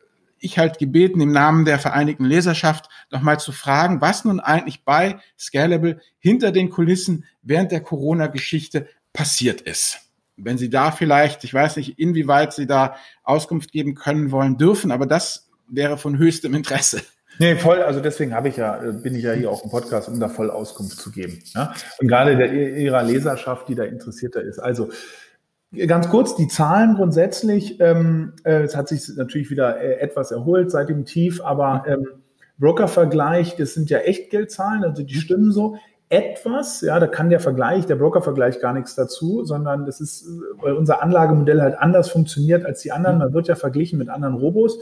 [0.40, 5.18] ich halt gebeten, im Namen der Vereinigten Leserschaft nochmal zu fragen, was nun eigentlich bei
[5.37, 10.08] Scalable hinter den Kulissen während der Corona-Geschichte passiert ist.
[10.38, 14.90] Wenn Sie da vielleicht, ich weiß nicht, inwieweit Sie da Auskunft geben können wollen dürfen,
[14.90, 17.03] aber das wäre von höchstem Interesse.
[17.38, 17.83] Nee, voll.
[17.83, 20.29] Also deswegen habe ich ja, äh, bin ich ja hier auf dem Podcast, um da
[20.29, 21.38] voll Auskunft zu geben.
[21.55, 21.72] Ja?
[22.01, 24.59] Und gerade der, ihrer Leserschaft, die da interessierter ist.
[24.59, 24.90] Also
[25.87, 30.70] ganz kurz, die Zahlen grundsätzlich, ähm, äh, es hat sich natürlich wieder äh, etwas erholt
[30.70, 32.09] seit dem Tief, aber ähm,
[32.59, 35.79] Broker-Vergleich, das sind ja Echtgeldzahlen, also die stimmen so
[36.11, 40.27] etwas, ja, da kann der Vergleich, der Broker-Vergleich gar nichts dazu, sondern das ist,
[40.61, 43.18] weil unser Anlagemodell halt anders funktioniert als die anderen.
[43.18, 44.79] Man wird ja verglichen mit anderen Robos.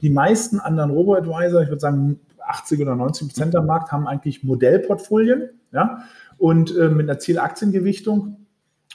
[0.00, 4.42] Die meisten anderen Robo-Advisor, ich würde sagen 80 oder 90 Prozent am Markt, haben eigentlich
[4.42, 6.04] Modellportfolien, ja,
[6.38, 8.46] und äh, mit einer Zielaktiengewichtung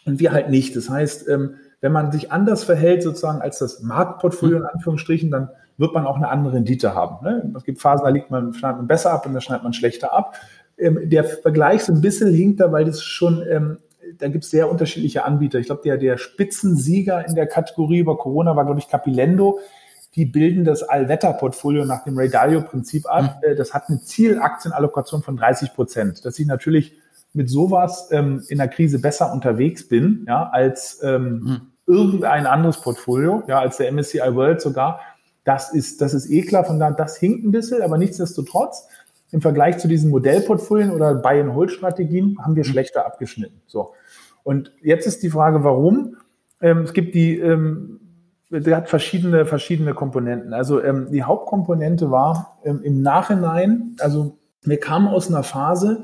[0.06, 0.76] und wir halt nicht.
[0.76, 5.50] Das heißt, ähm, wenn man sich anders verhält sozusagen als das Marktportfolio in Anführungsstrichen, dann
[5.78, 7.24] wird man auch eine andere Rendite haben.
[7.24, 7.52] Ne?
[7.56, 10.13] Es gibt Phasen, da liegt man, schneidet man besser ab und da schneidet man schlechter
[10.13, 10.36] ab.
[10.77, 13.77] Ähm, der Vergleich so ein bisschen hinkt da, weil das schon, ähm,
[14.17, 15.59] da gibt es sehr unterschiedliche Anbieter.
[15.59, 19.59] Ich glaube, der, der Spitzensieger in der Kategorie über Corona war, glaube ich, Capilendo.
[20.15, 23.41] Die bilden das Allwetter-Portfolio nach dem Ray Dalio-Prinzip ab.
[23.45, 23.57] Mhm.
[23.57, 26.25] Das hat eine Zielaktienallokation von 30 Prozent.
[26.25, 26.95] Dass ich natürlich
[27.35, 31.61] mit sowas ähm, in der Krise besser unterwegs bin, ja, als ähm, mhm.
[31.85, 35.01] irgendein anderes Portfolio, ja, als der MSCI World sogar.
[35.43, 38.88] Das ist, das ist eh klar, von da, das hinkt ein bisschen, aber nichtsdestotrotz
[39.36, 42.69] im Vergleich zu diesen Modellportfolien oder Buy-and-Hold-Strategien haben wir mhm.
[42.69, 43.62] schlechter abgeschnitten.
[43.67, 43.91] So.
[44.43, 46.15] Und jetzt ist die Frage, warum?
[46.62, 48.00] Ähm, es gibt die, ähm,
[48.50, 50.54] der hat verschiedene, verschiedene Komponenten.
[50.54, 56.04] Also ähm, die Hauptkomponente war ähm, im Nachhinein, also wir kamen aus einer Phase,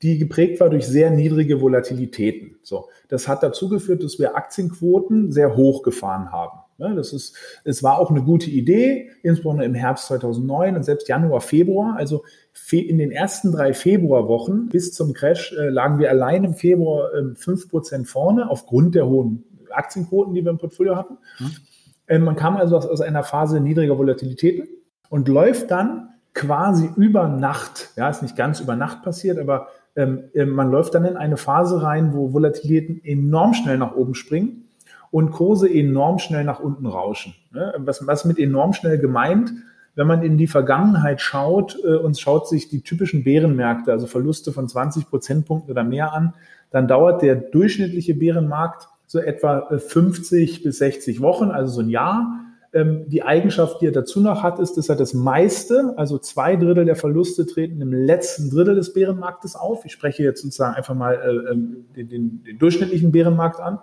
[0.00, 2.56] die geprägt war durch sehr niedrige Volatilitäten.
[2.62, 6.58] So, das hat dazu geführt, dass wir Aktienquoten sehr hoch gefahren haben.
[6.78, 11.40] Das ist, es war auch eine gute Idee, insbesondere im Herbst 2009 und selbst Januar,
[11.40, 11.96] Februar.
[11.96, 12.24] Also
[12.70, 17.18] in den ersten drei Februarwochen bis zum Crash äh, lagen wir allein im Februar äh,
[17.18, 21.18] 5% vorne aufgrund der hohen Aktienquoten, die wir im Portfolio hatten.
[21.38, 22.24] Mhm.
[22.24, 24.68] Man kam also aus, aus einer Phase niedriger Volatilitäten
[25.08, 30.24] und läuft dann quasi über Nacht, ja, ist nicht ganz über Nacht passiert, aber ähm,
[30.34, 34.68] äh, man läuft dann in eine Phase rein, wo Volatilitäten enorm schnell nach oben springen
[35.12, 37.34] und Kurse enorm schnell nach unten rauschen.
[37.52, 37.74] Ne?
[37.78, 39.52] Was, was mit enorm schnell gemeint?
[39.94, 44.52] Wenn man in die Vergangenheit schaut äh, und schaut sich die typischen Bärenmärkte, also Verluste
[44.52, 46.32] von 20 Prozentpunkten oder mehr an,
[46.70, 51.90] dann dauert der durchschnittliche Bärenmarkt so etwa 50 äh, bis 60 Wochen, also so ein
[51.90, 52.40] Jahr.
[52.72, 56.56] Ähm, die Eigenschaft, die er dazu noch hat, ist, dass er das meiste, also zwei
[56.56, 59.84] Drittel der Verluste treten im letzten Drittel des Bärenmarktes auf.
[59.84, 63.78] Ich spreche jetzt sozusagen einfach mal äh, ähm, den, den, den durchschnittlichen Bärenmarkt an.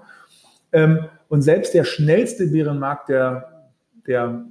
[0.72, 3.70] Ähm, und selbst der schnellste Bärenmarkt der,
[4.08, 4.46] der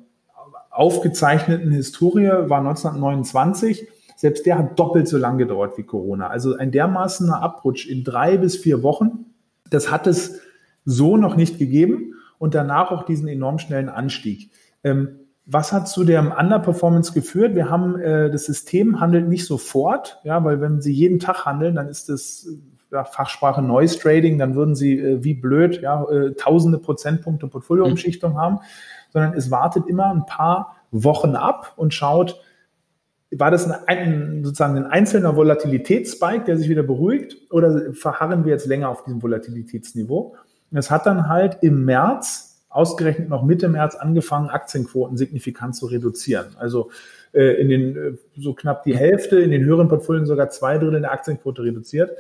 [0.71, 3.89] aufgezeichneten Historie war 1929.
[4.17, 6.29] Selbst der hat doppelt so lang gedauert wie Corona.
[6.29, 9.27] Also ein dermaßener Abrutsch in drei bis vier Wochen,
[9.71, 10.41] das hat es
[10.85, 12.15] so noch nicht gegeben.
[12.39, 14.53] Und danach auch diesen enorm schnellen Anstieg.
[14.85, 17.55] Ähm, was hat zu der Underperformance geführt?
[17.55, 21.75] Wir haben äh, das System handelt nicht sofort, ja, weil wenn Sie jeden Tag handeln,
[21.75, 22.47] dann ist das
[22.91, 28.33] ja, Fachsprache Noise Trading, dann würden Sie äh, wie blöd ja, äh, tausende Prozentpunkte Portfolioumschichtung
[28.33, 28.39] mhm.
[28.39, 28.59] haben,
[29.13, 32.41] sondern es wartet immer ein paar Wochen ab und schaut,
[33.31, 38.53] war das ein, ein, sozusagen ein einzelner Volatilitätsspike, der sich wieder beruhigt, oder verharren wir
[38.53, 40.35] jetzt länger auf diesem Volatilitätsniveau?
[40.71, 45.87] Und es hat dann halt im März, ausgerechnet noch Mitte März, angefangen, Aktienquoten signifikant zu
[45.87, 46.57] reduzieren.
[46.59, 46.91] Also
[47.33, 51.01] äh, in den äh, so knapp die Hälfte, in den höheren Portfolien sogar zwei Drittel
[51.01, 52.11] der Aktienquote reduziert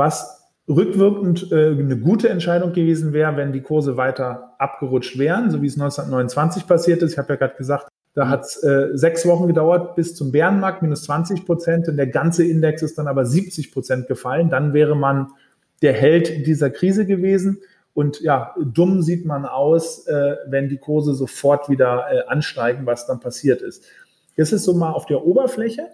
[0.00, 5.60] was rückwirkend äh, eine gute Entscheidung gewesen wäre, wenn die Kurse weiter abgerutscht wären, so
[5.60, 7.12] wie es 1929 passiert ist.
[7.12, 10.80] Ich habe ja gerade gesagt, da hat es äh, sechs Wochen gedauert bis zum Bärenmarkt,
[10.82, 11.86] minus 20 Prozent.
[11.86, 14.48] Und der ganze Index ist dann aber 70 Prozent gefallen.
[14.48, 15.28] Dann wäre man
[15.82, 17.60] der Held dieser Krise gewesen.
[17.92, 23.06] Und ja, dumm sieht man aus, äh, wenn die Kurse sofort wieder äh, ansteigen, was
[23.06, 23.84] dann passiert ist.
[24.36, 25.88] Das ist so mal auf der Oberfläche.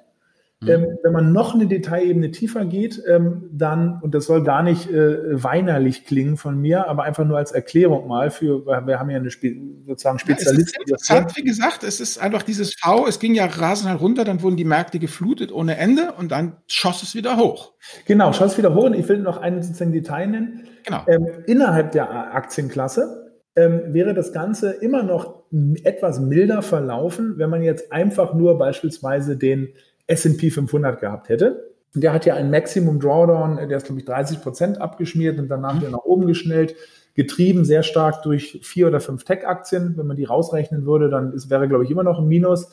[0.60, 0.68] Mhm.
[0.70, 4.90] Ähm, wenn man noch eine Detailebene tiefer geht, ähm, dann, und das soll gar nicht
[4.90, 9.18] äh, weinerlich klingen von mir, aber einfach nur als Erklärung mal für, wir haben ja
[9.18, 9.54] eine Spe
[9.86, 10.78] sozusagen Spezialisten.
[10.78, 14.24] Ja, interessant, wie gesagt, es ist einfach dieses V, es ging ja rasend halt runter,
[14.24, 17.74] dann wurden die Märkte geflutet ohne Ende und dann schoss es wieder hoch.
[18.06, 20.68] Genau, schoss es wieder hoch und ich will noch einen sozusagen Detail nennen.
[20.84, 21.02] Genau.
[21.06, 25.42] Ähm, innerhalb der Aktienklasse ähm, wäre das Ganze immer noch
[25.84, 29.68] etwas milder verlaufen, wenn man jetzt einfach nur beispielsweise den
[30.06, 31.70] S&P 500 gehabt hätte.
[31.94, 35.74] Der hat ja ein Maximum Drawdown, der ist glaube ich 30 Prozent abgeschmiert und danach
[35.74, 35.80] mhm.
[35.80, 36.74] wieder nach oben geschnellt,
[37.14, 39.96] getrieben sehr stark durch vier oder fünf Tech-Aktien.
[39.96, 42.70] Wenn man die rausrechnen würde, dann ist, wäre glaube ich immer noch ein Minus.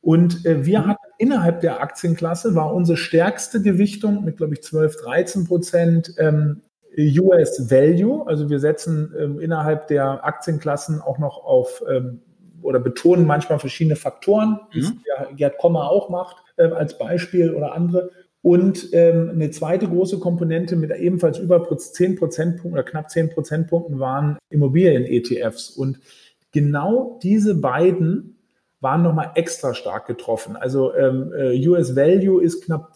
[0.00, 0.86] Und äh, wir mhm.
[0.88, 6.60] hatten innerhalb der Aktienklasse war unsere stärkste Gewichtung mit glaube ich 12, 13 Prozent ähm,
[6.98, 8.26] US Value.
[8.26, 12.20] Also wir setzen ähm, innerhalb der Aktienklassen auch noch auf ähm,
[12.60, 15.00] oder betonen manchmal verschiedene Faktoren, die mhm.
[15.36, 18.10] Gerd Kommer auch macht äh, als Beispiel oder andere.
[18.42, 23.98] Und ähm, eine zweite große Komponente mit ebenfalls über 10 Prozentpunkten oder knapp 10 Prozentpunkten
[23.98, 25.70] waren Immobilien-ETFs.
[25.70, 25.98] Und
[26.52, 28.36] genau diese beiden
[28.84, 30.56] waren nochmal extra stark getroffen.
[30.56, 32.92] Also ähm, äh, US Value ist knapp,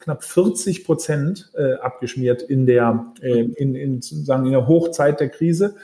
[0.00, 5.28] knapp 40 Prozent äh, abgeschmiert in der, äh, in, in, sozusagen in der Hochzeit der
[5.28, 5.76] Krise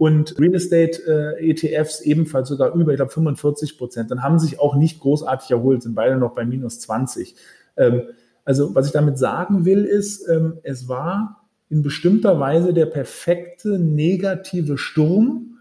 [0.00, 4.10] und Real Estate äh, ETFs ebenfalls sogar über, ich glaube 45 Prozent.
[4.10, 7.36] Dann haben sich auch nicht großartig erholt, sind beide noch bei minus 20.
[7.76, 8.04] Ähm,
[8.46, 13.78] also was ich damit sagen will, ist, ähm, es war in bestimmter Weise der perfekte
[13.78, 15.58] negative Sturm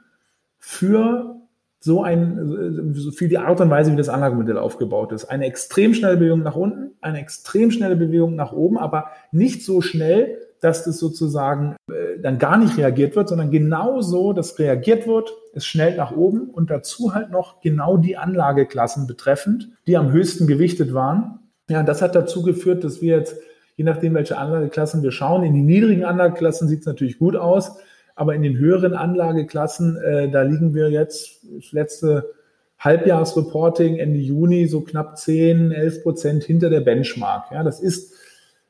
[0.58, 1.36] für
[1.82, 5.26] so ein, für die Art und Weise, wie das Anlagemodell aufgebaut ist.
[5.26, 9.82] Eine extrem schnelle Bewegung nach unten, eine extrem schnelle Bewegung nach oben, aber nicht so
[9.82, 15.08] schnell, dass das sozusagen äh, dann gar nicht reagiert wird, sondern genau so, dass reagiert
[15.08, 20.12] wird, es schnellt nach oben und dazu halt noch genau die Anlageklassen betreffend, die am
[20.12, 21.40] höchsten gewichtet waren.
[21.70, 23.38] Ja, das hat dazu geführt, dass wir jetzt,
[23.78, 27.78] je nachdem, welche Anlageklassen wir schauen, in die niedrigen Anlageklassen sieht es natürlich gut aus,
[28.16, 32.32] aber in den höheren Anlageklassen, äh, da liegen wir jetzt, das letzte
[32.80, 37.52] Halbjahresreporting Ende Juni, so knapp 10, 11 Prozent hinter der Benchmark.
[37.52, 38.14] Ja, das ist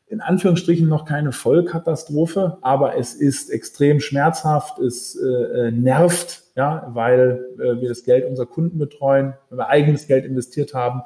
[0.10, 6.90] in Anführungsstrichen noch keine Vollkatastrophe, aber es ist extrem schmerzhaft, es äh, äh, nervt, ja,
[6.94, 11.04] weil äh, wir das Geld unserer Kunden betreuen, weil wir eigenes Geld investiert haben.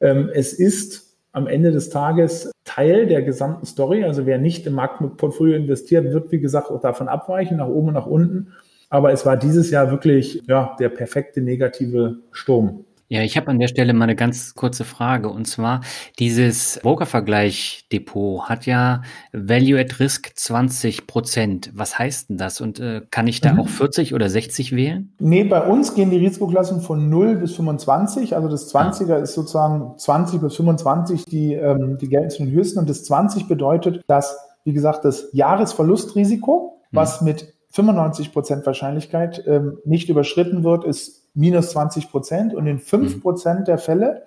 [0.00, 4.04] Ähm, es ist am Ende des Tages Teil der gesamten Story.
[4.04, 7.94] Also wer nicht im Marktportfolio investiert, wird, wie gesagt, auch davon abweichen, nach oben und
[7.94, 8.52] nach unten.
[8.88, 12.84] Aber es war dieses Jahr wirklich ja, der perfekte negative Sturm.
[13.12, 15.30] Ja, ich habe an der Stelle mal eine ganz kurze Frage.
[15.30, 15.80] Und zwar,
[16.20, 21.72] dieses Broker-Vergleich-Depot hat ja Value at Risk 20 Prozent.
[21.74, 22.60] Was heißt denn das?
[22.60, 23.60] Und äh, kann ich da mhm.
[23.62, 25.12] auch 40 oder 60 wählen?
[25.18, 28.36] Nee, bei uns gehen die Risikoklassen von 0 bis 25.
[28.36, 29.18] Also das 20er ah.
[29.18, 32.78] ist sozusagen 20 bis 25, die, ähm, die gelten zu den höchsten.
[32.78, 36.96] Und das 20 bedeutet, dass, wie gesagt, das Jahresverlustrisiko, mhm.
[36.96, 42.78] was mit 95 Prozent Wahrscheinlichkeit ähm, nicht überschritten wird, ist minus 20 Prozent und in
[42.78, 43.20] 5 mhm.
[43.20, 44.22] Prozent der Fälle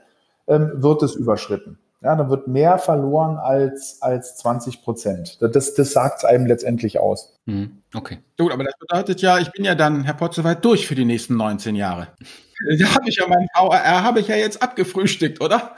[0.48, 1.80] ähm, wird es überschritten.
[2.02, 5.38] Ja, dann wird mehr verloren als, als 20 Prozent.
[5.42, 7.34] Das, das sagt es einem letztendlich aus.
[7.46, 7.82] Mhm.
[7.96, 8.20] Okay.
[8.38, 11.06] Gut, aber das bedeutet ja, ich bin ja dann, Herr Potts, soweit durch für die
[11.06, 12.10] nächsten 19 Jahre.
[12.80, 15.72] Da habe ich ja mein VRR, habe ich ja jetzt abgefrühstückt, oder?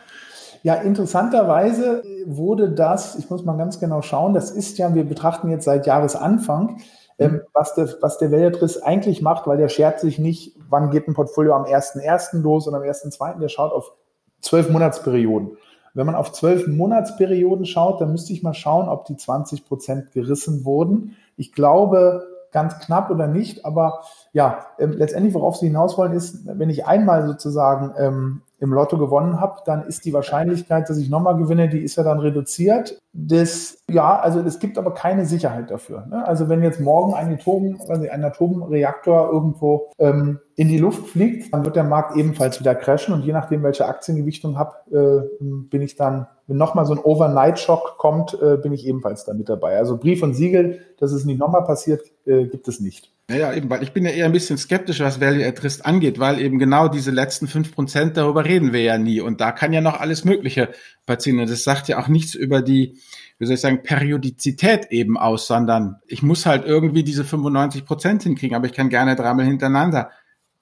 [0.62, 5.50] Ja, interessanterweise wurde das, ich muss mal ganz genau schauen, das ist ja, wir betrachten
[5.50, 6.82] jetzt seit Jahresanfang,
[7.18, 11.08] ähm, was, der, was der Weltris eigentlich macht, weil der schert sich nicht, wann geht
[11.08, 12.42] ein Portfolio am 1.1.
[12.42, 13.94] los und am 1.2., der schaut auf
[14.42, 15.58] zwölf Monatsperioden.
[15.94, 20.12] Wenn man auf zwölf Monatsperioden schaut, dann müsste ich mal schauen, ob die 20 Prozent
[20.12, 21.16] gerissen wurden.
[21.38, 24.02] Ich glaube, ganz knapp oder nicht, aber
[24.34, 28.98] ja, ähm, letztendlich, worauf Sie hinaus wollen, ist, wenn ich einmal sozusagen ähm, im Lotto
[28.98, 33.00] gewonnen habe, dann ist die Wahrscheinlichkeit, dass ich nochmal gewinne, die ist ja dann reduziert.
[33.14, 36.06] Das, ja, also es gibt aber keine Sicherheit dafür.
[36.08, 36.26] Ne?
[36.26, 41.54] Also wenn jetzt morgen ein, Atom, also ein Atomreaktor irgendwo ähm, in die Luft fliegt,
[41.54, 45.82] dann wird der Markt ebenfalls wieder crashen und je nachdem, welche Aktiengewichtung habe, äh, bin
[45.82, 49.78] ich dann, wenn nochmal so ein Overnight-Schock kommt, äh, bin ich ebenfalls da mit dabei.
[49.78, 53.15] Also Brief und Siegel, dass es nicht nochmal passiert, äh, gibt es nicht.
[53.30, 56.20] Ja, eben, weil ich bin ja eher ein bisschen skeptisch, was Value at Risk angeht,
[56.20, 59.20] weil eben genau diese letzten fünf Prozent, darüber reden wir ja nie.
[59.20, 60.70] Und da kann ja noch alles Mögliche
[61.08, 61.40] passieren.
[61.40, 63.00] Und das sagt ja auch nichts über die,
[63.40, 68.24] wie soll ich sagen, Periodizität eben aus, sondern ich muss halt irgendwie diese 95 Prozent
[68.24, 70.12] hinkriegen, aber ich kann gerne dreimal hintereinander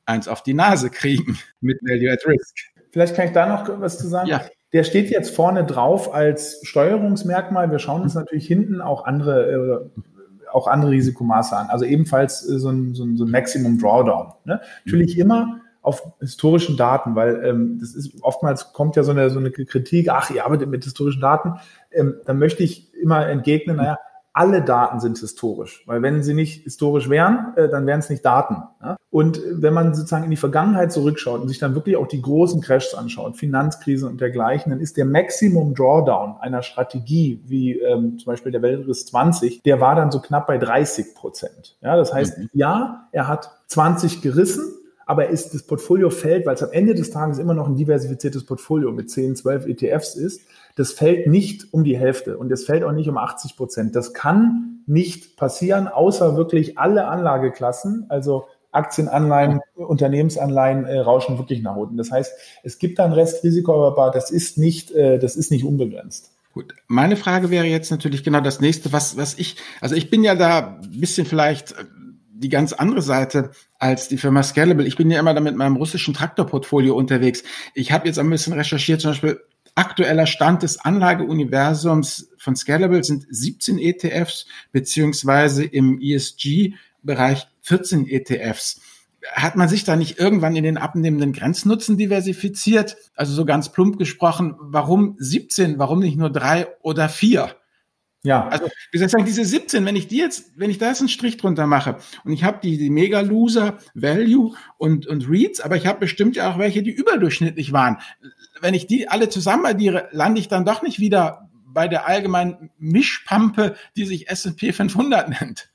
[0.05, 2.55] eins auf die Nase kriegen mit Value at Risk.
[2.91, 4.29] Vielleicht kann ich da noch was zu sagen.
[4.29, 4.45] Ja.
[4.71, 7.69] Der steht jetzt vorne drauf als Steuerungsmerkmal.
[7.71, 10.01] Wir schauen uns natürlich hinten auch andere, äh,
[10.53, 11.67] auch andere Risikomaße an.
[11.67, 14.33] Also ebenfalls äh, so, ein, so, ein, so ein Maximum Drawdown.
[14.45, 14.61] Ne?
[14.85, 19.39] Natürlich immer auf historischen Daten, weil ähm, das ist oftmals kommt ja so eine, so
[19.39, 21.55] eine Kritik, ach, ihr arbeitet mit historischen Daten.
[21.91, 23.97] Ähm, dann möchte ich immer entgegnen, naja,
[24.33, 28.25] alle Daten sind historisch, weil wenn sie nicht historisch wären, äh, dann wären es nicht
[28.25, 28.63] Daten.
[29.11, 32.61] Und wenn man sozusagen in die Vergangenheit zurückschaut und sich dann wirklich auch die großen
[32.61, 38.25] Crashs anschaut, Finanzkrise und dergleichen, dann ist der Maximum Drawdown einer Strategie wie ähm, zum
[38.25, 41.77] Beispiel der Weltriss 20, der war dann so knapp bei 30 Prozent.
[41.81, 42.49] Ja, das heißt, mhm.
[42.53, 44.63] ja, er hat 20 gerissen,
[45.05, 48.45] aber ist das Portfolio fällt, weil es am Ende des Tages immer noch ein diversifiziertes
[48.45, 50.41] Portfolio mit 10, 12 ETFs ist,
[50.75, 53.95] das fällt nicht um die Hälfte und es fällt auch nicht um 80 Prozent.
[53.95, 61.61] Das kann nicht passieren, außer wirklich alle Anlageklassen, also Aktien, Anleihen, Unternehmensanleihen äh, rauschen wirklich
[61.61, 61.95] nach unten.
[61.95, 62.33] Das heißt,
[62.63, 66.31] es gibt ein Restrisiko, aber das ist nicht, äh, das ist nicht unbegrenzt.
[66.53, 70.23] Gut, meine Frage wäre jetzt natürlich genau das nächste, was, was ich, also ich bin
[70.23, 71.85] ja da ein bisschen vielleicht äh,
[72.35, 74.85] die ganz andere Seite als die Firma Scalable.
[74.85, 77.43] Ich bin ja immer da mit meinem russischen Traktorportfolio unterwegs.
[77.73, 79.39] Ich habe jetzt ein bisschen recherchiert, zum Beispiel
[79.75, 88.81] Aktueller Stand des Anlageuniversums von Scalable sind 17 ETFs, beziehungsweise im ESG-Bereich 14 ETFs.
[89.31, 92.97] Hat man sich da nicht irgendwann in den abnehmenden Grenznutzen diversifiziert?
[93.15, 97.55] Also so ganz plump gesprochen, warum 17, warum nicht nur drei oder vier?
[98.23, 98.47] Ja.
[98.47, 100.99] Also, wie soll ich sagen, diese 17, wenn ich die jetzt, wenn ich da jetzt
[100.99, 105.75] einen Strich drunter mache und ich habe die, die Mega-Loser, Value und, und Reads, aber
[105.75, 107.97] ich habe bestimmt ja auch welche, die überdurchschnittlich waren.
[108.61, 112.69] Wenn ich die alle zusammen addiere, lande ich dann doch nicht wieder bei der allgemeinen
[112.77, 115.69] Mischpampe, die sich S&P 500 nennt.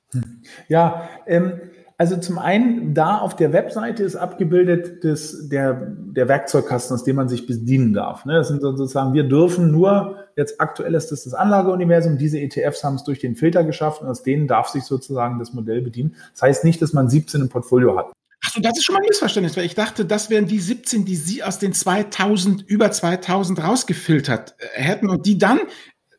[0.68, 1.60] Ja, ähm,
[2.00, 7.16] also zum einen, da auf der Webseite ist abgebildet das, der, der Werkzeugkasten, aus dem
[7.16, 8.24] man sich bedienen darf.
[8.24, 8.34] Ne?
[8.34, 12.94] Das sind sozusagen, wir dürfen nur, jetzt aktuell ist das das Anlageuniversum, diese ETFs haben
[12.94, 16.14] es durch den Filter geschafft und aus denen darf sich sozusagen das Modell bedienen.
[16.34, 18.12] Das heißt nicht, dass man 17 im Portfolio hat.
[18.46, 21.16] Achso, das ist schon mal ein Missverständnis, weil ich dachte, das wären die 17, die
[21.16, 25.58] Sie aus den 2000, über 2000 rausgefiltert äh, hätten und die dann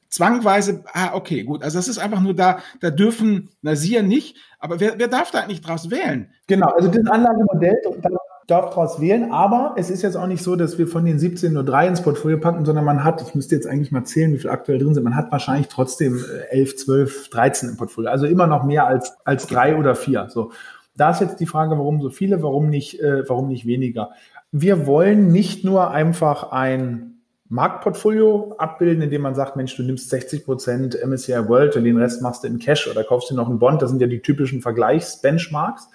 [0.09, 4.01] zwangweise, ah, okay, gut, also das ist einfach nur da, da dürfen, na Sie ja
[4.01, 6.29] nicht, aber wer, wer darf da eigentlich draus wählen?
[6.47, 7.77] Genau, also das Anlagemodell
[8.47, 11.53] darf draus wählen, aber es ist jetzt auch nicht so, dass wir von den 17
[11.53, 14.39] nur drei ins Portfolio packen, sondern man hat, ich müsste jetzt eigentlich mal zählen, wie
[14.39, 18.47] viel aktuell drin sind, man hat wahrscheinlich trotzdem 11, 12, 13 im Portfolio, also immer
[18.47, 20.51] noch mehr als, als drei oder vier, so.
[20.97, 24.09] Da ist jetzt die Frage, warum so viele, warum nicht, äh, warum nicht weniger?
[24.51, 27.18] Wir wollen nicht nur einfach ein
[27.49, 32.21] Marktportfolio abbilden, indem man sagt, Mensch, du nimmst 60 Prozent MSCI World und den Rest
[32.21, 33.81] machst du in Cash oder kaufst dir noch einen Bond.
[33.81, 35.87] Das sind ja die typischen Vergleichsbenchmarks,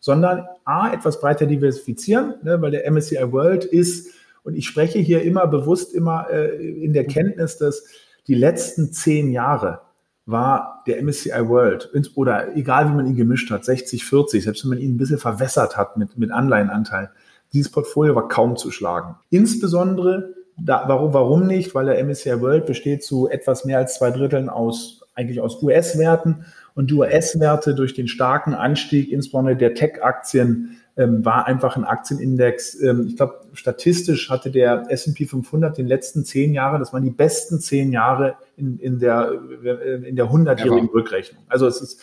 [0.00, 4.14] sondern A, etwas breiter diversifizieren, ne, weil der MSCI World ist,
[4.44, 7.84] und ich spreche hier immer bewusst immer äh, in der Kenntnis, dass
[8.26, 9.80] die letzten zehn Jahre
[10.26, 14.70] war der MSCI World oder egal wie man ihn gemischt hat, 60, 40, selbst wenn
[14.70, 17.10] man ihn ein bisschen verwässert hat mit, mit Anleihenanteil,
[17.52, 19.16] dieses Portfolio war kaum zu schlagen.
[19.30, 21.74] Insbesondere da, warum, warum nicht?
[21.74, 26.46] Weil der MSCI World besteht zu etwas mehr als zwei Dritteln aus, eigentlich aus US-Werten.
[26.74, 32.80] Und die US-Werte durch den starken Anstieg, insbesondere der Tech-Aktien, ähm, war einfach ein Aktienindex.
[32.80, 37.10] Ähm, ich glaube, statistisch hatte der S&P 500 den letzten zehn Jahre, das waren die
[37.10, 39.32] besten zehn Jahre in, in der,
[39.64, 41.42] äh, in der 100-jährigen Rückrechnung.
[41.48, 42.00] Also es ist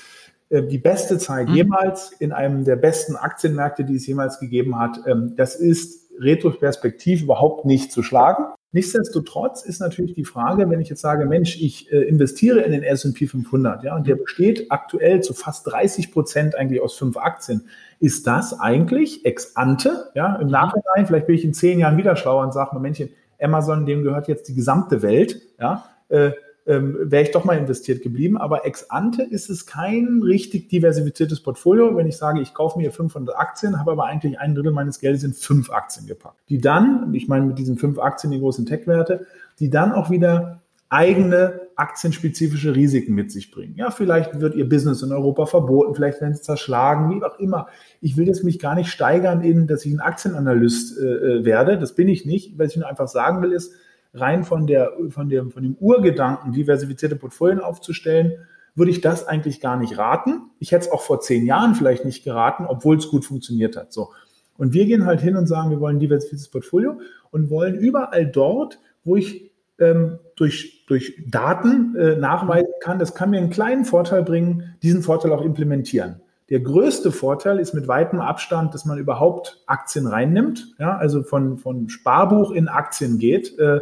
[0.49, 1.55] äh, die beste Zeit mhm.
[1.55, 4.99] jemals in einem der besten Aktienmärkte, die es jemals gegeben hat.
[5.07, 8.45] Ähm, das ist retrospektiv überhaupt nicht zu schlagen.
[8.73, 12.83] Nichtsdestotrotz ist natürlich die Frage, wenn ich jetzt sage, Mensch, ich äh, investiere in den
[12.83, 17.65] S&P 500, ja, und der besteht aktuell zu fast 30 Prozent eigentlich aus fünf Aktien.
[17.99, 22.15] Ist das eigentlich ex ante, ja, im Nachhinein, vielleicht bin ich in zehn Jahren wieder
[22.15, 23.09] schlauer und sage mal, Männchen,
[23.41, 26.31] Amazon, dem gehört jetzt die gesamte Welt, ja, äh,
[26.65, 28.37] ähm, wäre ich doch mal investiert geblieben.
[28.37, 31.95] Aber ex ante ist es kein richtig diversifiziertes Portfolio.
[31.95, 35.23] Wenn ich sage, ich kaufe mir 500 Aktien, habe aber eigentlich ein Drittel meines Geldes
[35.23, 39.25] in fünf Aktien gepackt, die dann, ich meine mit diesen fünf Aktien die großen Tech-Werte,
[39.59, 43.75] die dann auch wieder eigene aktienspezifische Risiken mit sich bringen.
[43.77, 47.67] Ja, vielleicht wird ihr Business in Europa verboten, vielleicht werden sie zerschlagen, wie auch immer.
[48.01, 51.79] Ich will jetzt mich gar nicht steigern in, dass ich ein Aktienanalyst äh, äh werde.
[51.79, 52.59] Das bin ich nicht.
[52.59, 53.73] Was ich nur einfach sagen will, ist,
[54.13, 58.33] rein von, der, von, dem, von dem Urgedanken, diversifizierte Portfolien aufzustellen,
[58.75, 60.43] würde ich das eigentlich gar nicht raten.
[60.59, 63.91] Ich hätte es auch vor zehn Jahren vielleicht nicht geraten, obwohl es gut funktioniert hat.
[63.91, 64.09] So.
[64.57, 66.99] Und wir gehen halt hin und sagen, wir wollen ein diversifiziertes Portfolio
[67.31, 73.31] und wollen überall dort, wo ich ähm, durch, durch Daten äh, nachweisen kann, das kann
[73.31, 76.21] mir einen kleinen Vorteil bringen, diesen Vorteil auch implementieren.
[76.51, 81.57] Der größte Vorteil ist mit weitem Abstand, dass man überhaupt Aktien reinnimmt, ja, also von,
[81.57, 83.57] von Sparbuch in Aktien geht.
[83.57, 83.79] Äh,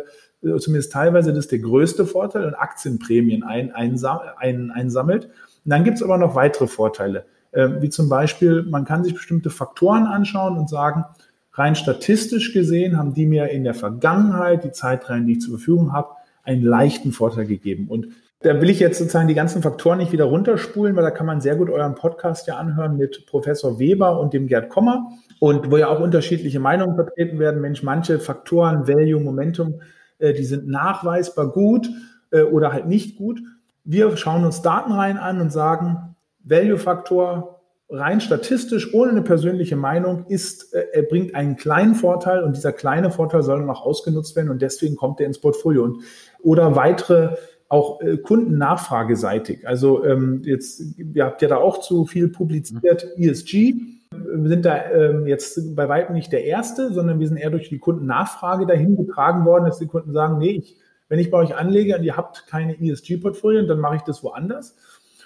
[0.60, 5.26] zumindest teilweise das ist der größte Vorteil und Aktienprämien ein, einsam, ein, einsammelt.
[5.26, 5.32] Und
[5.72, 9.50] dann gibt es aber noch weitere Vorteile, äh, wie zum Beispiel, man kann sich bestimmte
[9.50, 11.06] Faktoren anschauen und sagen,
[11.54, 15.92] rein statistisch gesehen haben die mir in der Vergangenheit, die Zeitreihen, die ich zur Verfügung
[15.92, 16.10] habe,
[16.44, 17.88] einen leichten Vorteil gegeben.
[17.90, 18.10] Und
[18.42, 21.42] da will ich jetzt sozusagen die ganzen Faktoren nicht wieder runterspulen, weil da kann man
[21.42, 25.08] sehr gut euren Podcast ja anhören mit Professor Weber und dem Gerd Kommer
[25.40, 27.60] und wo ja auch unterschiedliche Meinungen vertreten werden.
[27.60, 29.82] Mensch, manche Faktoren, Value, Momentum,
[30.20, 31.90] äh, die sind nachweisbar gut
[32.32, 33.42] äh, oder halt nicht gut.
[33.84, 37.60] Wir schauen uns Datenreihen an und sagen, Value-Faktor
[37.90, 42.72] rein statistisch, ohne eine persönliche Meinung, ist, äh, er bringt einen kleinen Vorteil und dieser
[42.72, 45.84] kleine Vorteil soll auch ausgenutzt werden und deswegen kommt er ins Portfolio.
[45.84, 46.04] Und,
[46.42, 47.36] oder weitere
[47.70, 49.68] auch äh, kundennachfrageseitig.
[49.68, 53.76] Also ähm, jetzt, ihr habt ja da auch zu viel publiziert, ESG.
[54.12, 57.70] Wir sind da ähm, jetzt bei weitem nicht der Erste, sondern wir sind eher durch
[57.70, 60.78] die Kundennachfrage dahin getragen worden, dass die Kunden sagen, nee, ich,
[61.10, 64.76] wenn ich bei euch anlege und ihr habt keine ESG-Portfolien, dann mache ich das woanders.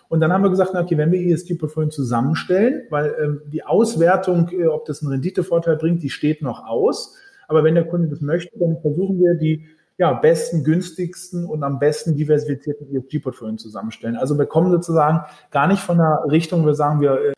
[0.10, 4.66] Und dann haben wir gesagt, okay, wenn wir ESG-Portfolien zusammenstellen, weil ähm, die Auswertung, äh,
[4.66, 7.16] ob das einen Renditevorteil bringt, die steht noch aus.
[7.48, 9.66] Aber wenn der Kunde das möchte, dann versuchen wir die
[9.98, 14.16] ja, besten, günstigsten und am besten diversifizierten ESG-Portfolien zusammenstellen.
[14.16, 15.22] Also wir kommen sozusagen
[15.52, 17.34] gar nicht von der Richtung, wir sagen wir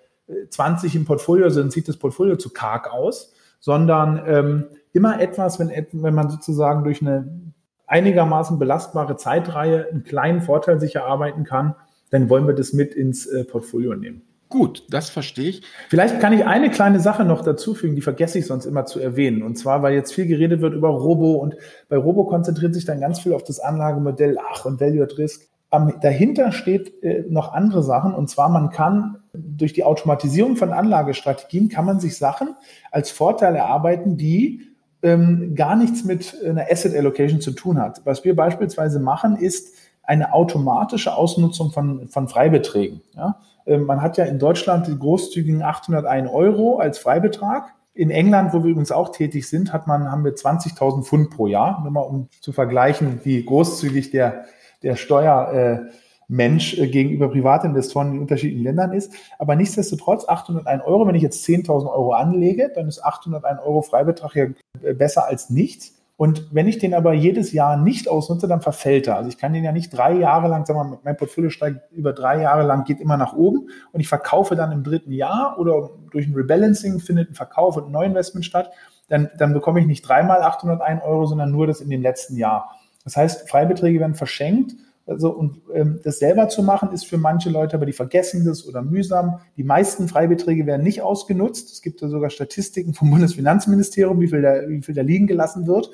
[0.49, 5.60] 20 äh, im Portfolio, dann sieht das Portfolio zu karg aus, sondern ähm, immer etwas,
[5.60, 7.53] wenn, wenn man sozusagen durch eine
[7.88, 11.76] einigermaßen belastbare Zeitreihe einen kleinen Vorteil sich erarbeiten kann,
[12.10, 14.22] dann wollen wir das mit ins äh, Portfolio nehmen.
[14.56, 15.64] Gut, das verstehe ich.
[15.89, 19.01] Vielleicht kann ich eine kleine Sache noch dazu fügen, die vergesse ich sonst immer zu
[19.01, 19.43] erwähnen.
[19.43, 21.58] Und zwar, weil jetzt viel geredet wird über Robo und
[21.89, 25.49] bei Robo konzentriert sich dann ganz viel auf das Anlagemodell, ach und Value at Risk.
[25.74, 30.72] Ähm, dahinter steht äh, noch andere Sachen und zwar man kann durch die Automatisierung von
[30.72, 32.56] Anlagestrategien kann man sich Sachen
[32.93, 34.62] als Vorteil erarbeiten, die
[35.03, 38.06] ähm, gar nichts mit einer Asset Allocation zu tun hat.
[38.06, 43.01] Was wir beispielsweise machen, ist eine automatische Ausnutzung von, von Freibeträgen.
[43.18, 43.41] Ja?
[43.66, 47.74] Ähm, man hat ja in Deutschland die großzügigen 801 Euro als Freibetrag.
[47.93, 51.47] In England, wo wir übrigens auch tätig sind, hat man, haben wir 20.000 Pfund pro
[51.47, 51.82] Jahr.
[51.82, 54.45] Nur mal um zu vergleichen, wie großzügig der,
[54.84, 59.13] der Steuermensch äh, gegenüber Privatinvestoren in unterschiedlichen Ländern ist.
[59.39, 61.07] Aber nichtsdestotrotz 801 Euro.
[61.07, 64.45] Wenn ich jetzt 10.000 Euro anlege, dann ist 801 Euro Freibetrag ja
[64.84, 65.94] äh, besser als nichts.
[66.18, 69.18] Und wenn ich den aber jedes Jahr nicht ausnutze, dann verfällt er.
[69.18, 71.91] Also ich kann den ja nicht drei Jahre lang, sagen wir mal, mein Portfolio steigt
[71.91, 75.59] über drei Jahre lang, geht immer nach oben und ich verkaufe dann im dritten Jahr
[75.59, 78.72] oder durch ein Rebalancing findet ein Verkauf und ein Neuinvestment statt,
[79.09, 82.72] dann, dann bekomme ich nicht dreimal 801 Euro, sondern nur das in dem letzten Jahr.
[83.03, 84.74] Das heißt, Freibeträge werden verschenkt.
[85.08, 88.68] Also, und ähm, das selber zu machen, ist für manche Leute, aber die vergessen das
[88.68, 89.39] oder mühsam.
[89.56, 91.72] Die meisten Freibeträge werden nicht ausgenutzt.
[91.72, 95.68] Es gibt da sogar Statistiken vom Bundesfinanzministerium, wie viel da, wie viel da liegen gelassen
[95.68, 95.91] wird.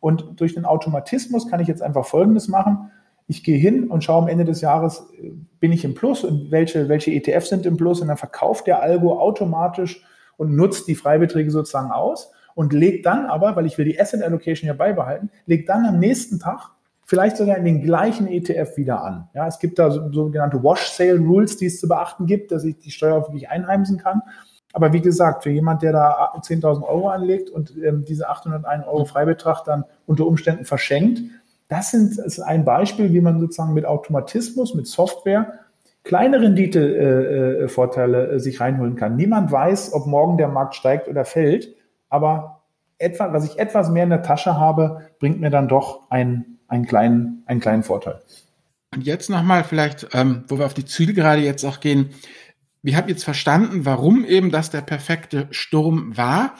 [0.00, 2.90] Und durch den Automatismus kann ich jetzt einfach Folgendes machen.
[3.28, 5.30] Ich gehe hin und schaue am Ende des Jahres, äh,
[5.60, 8.82] bin ich im Plus und welche, welche ETFs sind im Plus und dann verkauft der
[8.82, 10.04] Algo automatisch
[10.36, 14.22] und nutzt die Freibeträge sozusagen aus und legt dann aber, weil ich will die Asset
[14.22, 16.72] Allocation ja beibehalten, legt dann am nächsten Tag
[17.10, 19.28] vielleicht sogar in den gleichen ETF wieder an.
[19.34, 22.62] Ja, es gibt da so, sogenannte Wash Sale Rules, die es zu beachten gibt, dass
[22.62, 24.22] ich die Steuer wirklich einheimsen kann.
[24.72, 29.06] Aber wie gesagt, für jemand, der da 10.000 Euro anlegt und ähm, diese 801 Euro
[29.06, 31.20] Freibetrag dann unter Umständen verschenkt,
[31.66, 35.54] das, sind, ist ein Beispiel, wie man sozusagen mit Automatismus, mit Software
[36.04, 39.16] kleine Renditevorteile äh, äh, sich reinholen kann.
[39.16, 41.74] Niemand weiß, ob morgen der Markt steigt oder fällt,
[42.08, 42.62] aber
[42.98, 46.86] etwa, was ich etwas mehr in der Tasche habe, bringt mir dann doch einen, einen,
[46.86, 48.22] kleinen, einen kleinen Vorteil.
[48.94, 52.10] Und jetzt nochmal vielleicht, ähm, wo wir auf die Ziele gerade jetzt auch gehen,
[52.82, 56.54] wir haben jetzt verstanden, warum eben das der perfekte Sturm war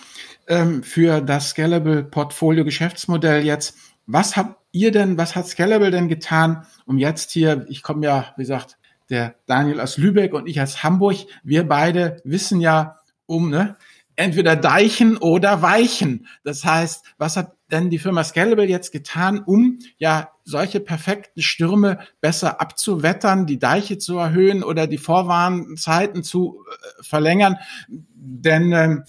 [0.48, 3.76] ähm, für das Scalable Portfolio Geschäftsmodell jetzt.
[4.06, 8.34] Was habt ihr denn, was hat Scalable denn getan, um jetzt hier, ich komme ja,
[8.36, 8.76] wie gesagt,
[9.08, 13.76] der Daniel aus Lübeck und ich aus Hamburg, wir beide wissen ja um, ne,
[14.20, 16.26] entweder deichen oder weichen.
[16.44, 22.00] Das heißt, was hat denn die Firma Scalable jetzt getan, um ja solche perfekten Stürme
[22.20, 27.56] besser abzuwettern, die Deiche zu erhöhen oder die Vorwarnzeiten zu äh, verlängern?
[27.88, 29.04] Denn ähm,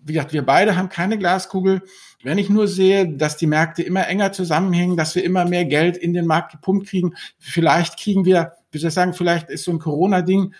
[0.00, 1.82] wie gesagt, wir beide haben keine Glaskugel.
[2.22, 5.96] Wenn ich nur sehe, dass die Märkte immer enger zusammenhängen, dass wir immer mehr Geld
[5.96, 9.70] in den Markt gepumpt kriegen, vielleicht kriegen wir wie soll ich sagen, vielleicht ist so
[9.70, 10.52] ein Corona-Ding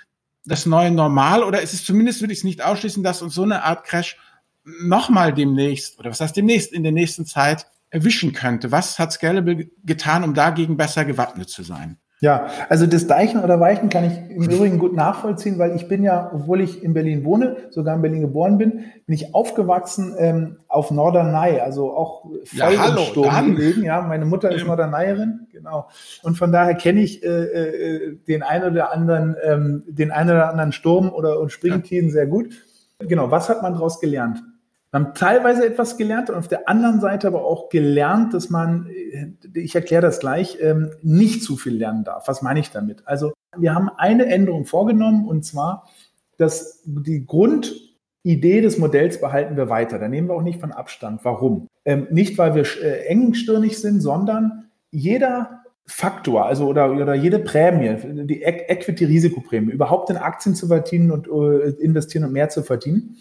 [0.47, 3.42] das neue Normal oder ist es zumindest, würde ich es nicht ausschließen, dass uns so
[3.42, 4.16] eine Art Crash
[4.64, 8.72] nochmal demnächst, oder was heißt demnächst, in der nächsten Zeit erwischen könnte?
[8.72, 11.99] Was hat Scalable getan, um dagegen besser gewappnet zu sein?
[12.21, 16.03] Ja, also das Deichen oder Weichen kann ich im Übrigen gut nachvollziehen, weil ich bin
[16.03, 20.57] ja, obwohl ich in Berlin wohne, sogar in Berlin geboren bin, bin ich aufgewachsen ähm,
[20.67, 23.85] auf Norderney, also auch voll ja, hallo, im Sturm gelegen.
[23.85, 25.89] Ja, meine Mutter ist Norderneyerin, genau.
[26.23, 30.49] Und von daher kenne ich äh, äh, den einen oder anderen, ähm, den einen oder
[30.49, 32.14] anderen Sturm oder und Springtiden ja.
[32.14, 32.49] sehr gut.
[32.99, 34.43] Genau, was hat man daraus gelernt?
[34.91, 38.89] Wir haben teilweise etwas gelernt und auf der anderen Seite aber auch gelernt, dass man,
[38.89, 42.28] äh, ich erkläre das gleich, ähm, nicht zu viel lernen darf.
[42.28, 43.07] Was meine ich damit?
[43.07, 45.89] Also wir haben eine Änderung vorgenommen und zwar,
[46.39, 49.99] dass die Grundidee des Modells behalten wir weiter.
[49.99, 51.24] Da nehmen wir auch nicht von Abstand.
[51.24, 51.68] Warum?
[51.84, 57.97] Ähm, nicht, weil wir äh, engstirnig sind, sondern jeder Faktor, also oder, oder jede Prämie,
[58.26, 63.16] die Equity-Risikoprämie, überhaupt in Aktien zu verdienen und äh, investieren und mehr zu verdienen,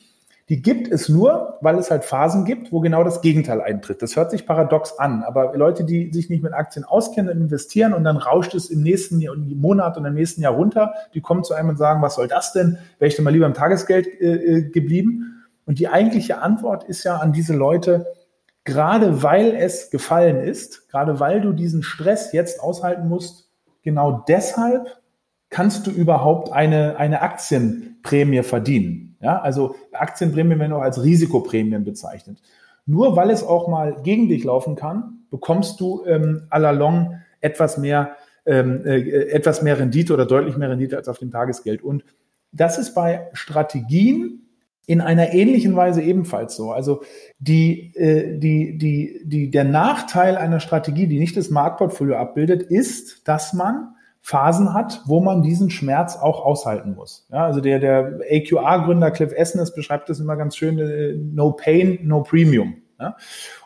[0.50, 4.04] die gibt es nur, weil es halt Phasen gibt, wo genau das Gegenteil eintritt.
[4.04, 7.93] Das hört sich paradox an, aber Leute, die sich nicht mit Aktien auskennen und investieren
[7.93, 9.26] und dann rauscht es im nächsten
[9.60, 12.54] Monat und im nächsten Jahr runter, die kommen zu einem und sagen, was soll das
[12.54, 12.78] denn?
[13.00, 15.46] Wäre ich denn mal lieber im Tagesgeld äh, äh, geblieben?
[15.66, 18.06] Und die eigentliche Antwort ist ja an diese Leute,
[18.66, 23.50] gerade weil es gefallen ist, gerade weil du diesen Stress jetzt aushalten musst,
[23.82, 25.02] genau deshalb
[25.50, 29.05] kannst du überhaupt eine, eine Aktienprämie verdienen.
[29.26, 32.38] Ja, also Aktienprämien werden auch als Risikoprämien bezeichnet.
[32.86, 37.15] Nur weil es auch mal gegen dich laufen kann, bekommst du ähm, à la long
[37.41, 38.99] etwas mehr, ähm, äh,
[39.32, 41.82] etwas mehr Rendite oder deutlich mehr Rendite als auf dem Tagesgeld.
[41.82, 42.05] Und
[42.51, 44.43] das ist bei Strategien
[44.86, 46.71] in einer ähnlichen Weise ebenfalls so.
[46.71, 47.01] Also
[47.39, 53.28] die, äh, die, die, die, der Nachteil einer Strategie, die nicht das Marktportfolio abbildet, ist,
[53.28, 53.95] dass man
[54.26, 57.28] Phasen hat, wo man diesen Schmerz auch aushalten muss.
[57.32, 61.99] Ja, also der, der AQA-Gründer Cliff Esnes beschreibt das immer ganz schön, äh, no pain,
[62.01, 62.73] no premium.
[62.99, 63.17] Ja?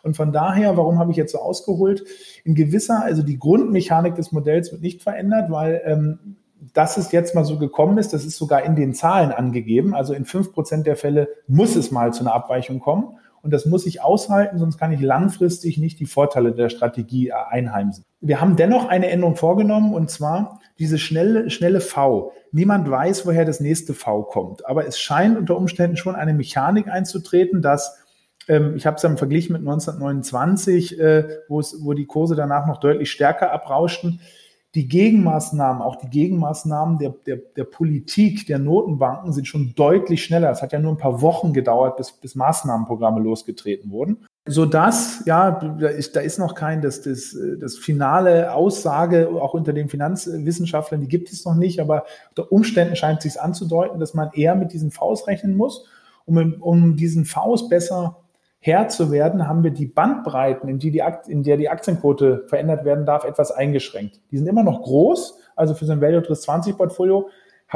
[0.04, 2.04] Und von daher, warum habe ich jetzt so ausgeholt?
[2.44, 6.36] In gewisser, also die Grundmechanik des Modells wird nicht verändert, weil ähm,
[6.74, 9.96] dass es jetzt mal so gekommen ist, das ist sogar in den Zahlen angegeben.
[9.96, 13.18] Also in fünf Prozent der Fälle muss es mal zu einer Abweichung kommen.
[13.42, 18.06] Und das muss ich aushalten, sonst kann ich langfristig nicht die Vorteile der Strategie einheimsen.
[18.22, 22.34] Wir haben dennoch eine Änderung vorgenommen und zwar diese schnelle, schnelle V.
[22.52, 24.66] Niemand weiß, woher das nächste V kommt.
[24.66, 27.98] Aber es scheint unter Umständen schon eine Mechanik einzutreten, dass
[28.50, 32.36] ähm, ich habe es ja im Vergleich mit 1929, äh, wo, es, wo die Kurse
[32.36, 34.20] danach noch deutlich stärker abrauschten,
[34.76, 40.52] die Gegenmaßnahmen, auch die Gegenmaßnahmen der, der, der Politik, der Notenbanken sind schon deutlich schneller.
[40.52, 44.26] Es hat ja nur ein paar Wochen gedauert, bis, bis Maßnahmenprogramme losgetreten wurden.
[44.46, 49.54] So dass, ja, da ist, da ist noch kein, das, das, das finale Aussage, auch
[49.54, 54.00] unter den Finanzwissenschaftlern, die gibt es noch nicht, aber unter Umständen scheint es sich anzudeuten,
[54.00, 55.86] dass man eher mit diesen Vs rechnen muss,
[56.26, 58.18] um, um diesen Vs besser
[58.62, 62.84] Herr zu werden, haben wir die Bandbreiten, in, die die, in der die Aktienquote verändert
[62.84, 64.20] werden darf, etwas eingeschränkt.
[64.32, 67.30] Die sind immer noch groß, also für so ein Value Trust 20 Portfolio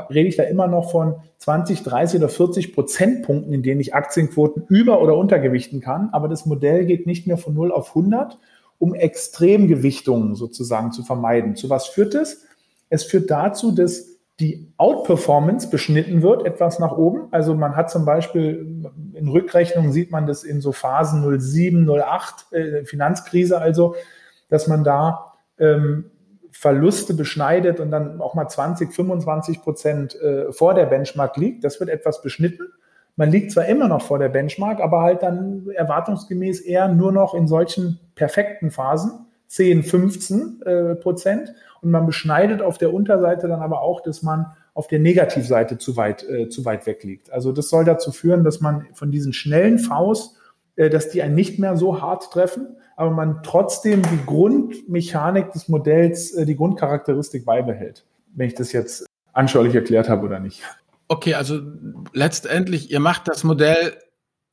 [0.09, 4.63] rede ich da immer noch von 20, 30 oder 40 Prozentpunkten, in denen ich Aktienquoten
[4.67, 6.09] über- oder untergewichten kann.
[6.11, 8.39] Aber das Modell geht nicht mehr von 0 auf 100,
[8.79, 11.55] um Extremgewichtungen sozusagen zu vermeiden.
[11.55, 12.45] Zu was führt es?
[12.89, 14.07] Es führt dazu, dass
[14.39, 17.27] die Outperformance beschnitten wird, etwas nach oben.
[17.31, 18.83] Also man hat zum Beispiel
[19.23, 23.95] in Rückrechnungen sieht man das in so Phasen 07, 08, äh, Finanzkrise also,
[24.49, 26.11] dass man da ähm,
[26.51, 31.63] Verluste beschneidet und dann auch mal 20, 25 Prozent äh, vor der Benchmark liegt.
[31.63, 32.67] Das wird etwas beschnitten.
[33.15, 37.33] Man liegt zwar immer noch vor der Benchmark, aber halt dann erwartungsgemäß eher nur noch
[37.33, 41.53] in solchen perfekten Phasen, 10, 15 äh, Prozent.
[41.81, 45.97] Und man beschneidet auf der Unterseite dann aber auch, dass man auf der Negativseite zu
[45.97, 47.31] weit, äh, zu weit weg liegt.
[47.31, 50.35] Also das soll dazu führen, dass man von diesen schnellen Vs,
[50.75, 55.67] äh, dass die einen nicht mehr so hart treffen, aber man trotzdem die Grundmechanik des
[55.67, 58.05] Modells, äh, die Grundcharakteristik beibehält.
[58.35, 60.63] Wenn ich das jetzt anschaulich erklärt habe oder nicht.
[61.07, 61.59] Okay, also
[62.13, 63.93] letztendlich, ihr macht das Modell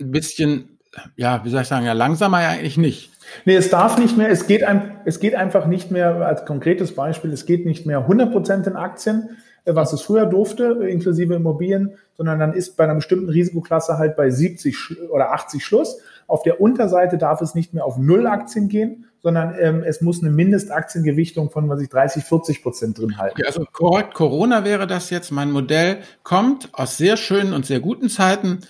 [0.01, 0.79] ein bisschen,
[1.17, 3.11] ja, wie soll ich sagen, ja, langsamer ja eigentlich nicht.
[3.45, 6.95] Nee, es darf nicht mehr, es geht, ein, es geht einfach nicht mehr, als konkretes
[6.95, 9.31] Beispiel, es geht nicht mehr 100% in Aktien,
[9.67, 14.31] was es früher durfte, inklusive Immobilien, sondern dann ist bei einer bestimmten Risikoklasse halt bei
[14.31, 15.99] 70 oder 80 Schluss.
[16.27, 20.23] Auf der Unterseite darf es nicht mehr auf Null Aktien gehen, sondern ähm, es muss
[20.23, 23.37] eine Mindestaktiengewichtung von, was ich, 30, 40 Prozent drin halten.
[23.39, 25.31] Okay, also korrekt, Corona wäre das jetzt.
[25.31, 28.61] Mein Modell kommt aus sehr schönen und sehr guten Zeiten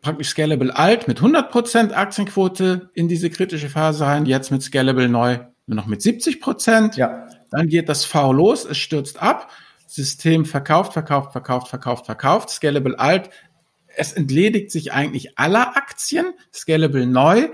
[0.00, 5.38] praktisch Scalable alt mit 100% Aktienquote in diese kritische Phase rein, jetzt mit Scalable neu
[5.66, 6.96] nur noch mit 70 Prozent.
[6.96, 7.26] Ja.
[7.50, 9.50] Dann geht das V los, es stürzt ab.
[9.94, 12.50] System verkauft, verkauft, verkauft, verkauft, verkauft.
[12.50, 13.30] Scalable alt.
[13.96, 16.26] Es entledigt sich eigentlich aller Aktien.
[16.52, 17.48] Scalable neu.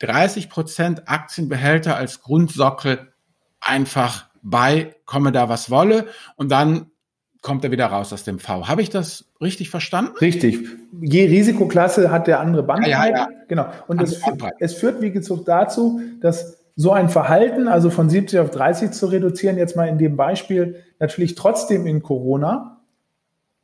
[0.00, 3.12] 30 Prozent Aktienbehälter als Grundsockel
[3.60, 6.06] einfach bei, komme da was wolle.
[6.36, 6.90] Und dann
[7.42, 8.68] kommt er wieder raus aus dem V.
[8.68, 10.16] Habe ich das richtig verstanden?
[10.20, 10.58] Richtig.
[11.00, 12.90] Je Risikoklasse hat der andere Bandbreite.
[12.90, 13.28] Ja, ja, ja.
[13.48, 13.66] Genau.
[13.86, 14.20] Und es,
[14.58, 19.06] es, führt, wie gesagt, dazu, dass so ein Verhalten, also von 70 auf 30 zu
[19.06, 22.78] reduzieren, jetzt mal in dem Beispiel, natürlich trotzdem in Corona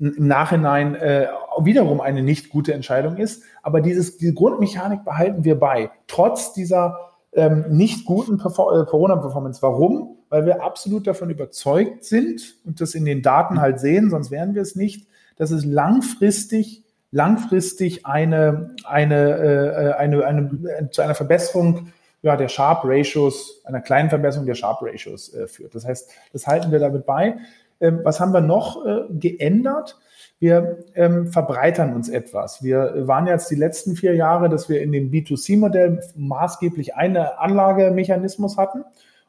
[0.00, 1.28] im Nachhinein äh,
[1.60, 3.44] wiederum eine nicht gute Entscheidung ist.
[3.62, 6.98] Aber dieses, diese Grundmechanik behalten wir bei, trotz dieser
[7.32, 9.62] ähm, nicht guten äh, Corona-Performance.
[9.62, 10.16] Warum?
[10.28, 14.56] Weil wir absolut davon überzeugt sind und das in den Daten halt sehen, sonst wären
[14.56, 15.06] wir es nicht,
[15.36, 21.92] dass es langfristig langfristig eine, eine, äh, eine, eine, eine, zu einer Verbesserung
[22.24, 25.74] ja, der Sharp Ratios, einer kleinen Verbesserung der Sharp Ratios äh, führt.
[25.74, 27.36] Das heißt, das halten wir damit bei.
[27.80, 29.98] Ähm, was haben wir noch äh, geändert?
[30.40, 32.62] wir ähm, verbreitern uns etwas.
[32.62, 38.58] Wir waren jetzt die letzten vier Jahre, dass wir in dem B2C-Modell maßgeblich eine Anlagemechanismus
[38.58, 38.84] hatten.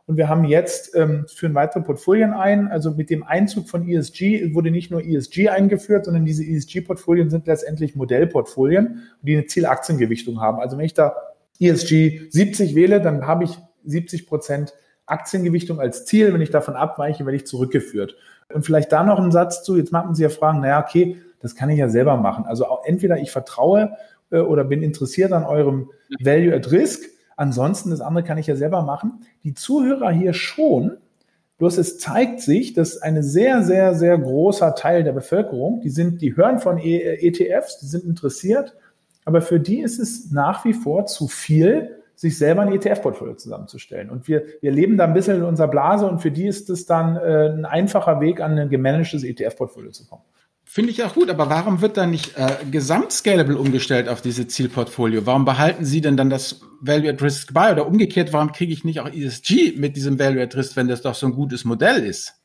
[0.07, 2.67] Und wir haben jetzt, ähm, führen weitere Portfolien ein.
[2.67, 7.47] Also mit dem Einzug von ESG wurde nicht nur ESG eingeführt, sondern diese ESG-Portfolien sind
[7.47, 10.59] letztendlich Modellportfolien, die eine Zielaktiengewichtung haben.
[10.59, 11.15] Also wenn ich da
[11.59, 14.73] ESG 70 wähle, dann habe ich 70 Prozent
[15.05, 16.33] Aktiengewichtung als Ziel.
[16.33, 18.15] Wenn ich davon abweiche, werde ich zurückgeführt.
[18.53, 21.55] Und vielleicht da noch ein Satz zu, jetzt machen Sie ja fragen, naja, okay, das
[21.55, 22.45] kann ich ja selber machen.
[22.45, 23.97] Also auch entweder ich vertraue
[24.31, 25.89] äh, oder bin interessiert an eurem
[26.19, 27.03] Value at Risk,
[27.35, 29.25] ansonsten das andere kann ich ja selber machen.
[29.43, 30.97] Die Zuhörer hier schon,
[31.57, 36.21] bloß es zeigt sich, dass eine sehr, sehr, sehr großer Teil der Bevölkerung, die sind,
[36.21, 38.75] die hören von ETFs, die sind interessiert,
[39.26, 44.09] aber für die ist es nach wie vor zu viel, sich selber ein ETF-Portfolio zusammenzustellen.
[44.09, 46.86] Und wir, wir leben da ein bisschen in unserer Blase und für die ist es
[46.86, 50.23] dann äh, ein einfacher Weg, an ein gemanagtes ETF-Portfolio zu kommen.
[50.67, 55.26] Finde ich auch gut, aber warum wird dann nicht äh, gesamtscalable umgestellt auf diese Zielportfolio?
[55.26, 57.71] Warum behalten Sie denn dann das Value at Risk bei?
[57.71, 61.01] Oder umgekehrt, warum kriege ich nicht auch ESG mit diesem Value at Risk, wenn das
[61.01, 62.44] doch so ein gutes Modell ist?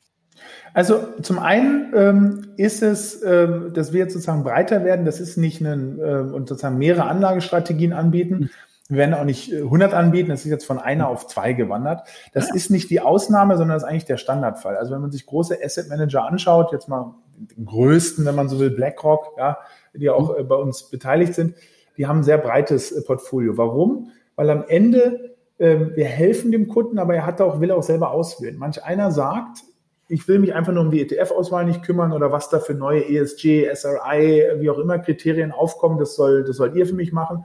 [0.75, 5.05] Also zum einen ähm, ist es, ähm, dass wir jetzt sozusagen breiter werden.
[5.05, 8.51] Das ist nicht ein ähm, und sozusagen mehrere Anlagestrategien anbieten.
[8.89, 12.09] Wir werden auch nicht 100 äh, anbieten, das ist jetzt von einer auf zwei gewandert.
[12.33, 12.55] Das ja.
[12.55, 14.77] ist nicht die Ausnahme, sondern das ist eigentlich der Standardfall.
[14.77, 18.59] Also wenn man sich große Asset Manager anschaut, jetzt mal den größten, wenn man so
[18.59, 19.59] will, BlackRock, ja,
[19.95, 20.49] die auch mhm.
[20.49, 21.55] bei uns beteiligt sind,
[21.97, 23.57] die haben ein sehr breites äh, Portfolio.
[23.57, 24.09] Warum?
[24.35, 28.11] Weil am Ende äh, wir helfen dem Kunden, aber er hat auch, will auch selber
[28.11, 28.57] auswählen.
[28.57, 29.63] Manch einer sagt,
[30.11, 33.09] ich will mich einfach nur um die ETF-Auswahl nicht kümmern oder was da für neue
[33.09, 37.45] ESG, SRI, wie auch immer Kriterien aufkommen, das soll, das sollt ihr für mich machen.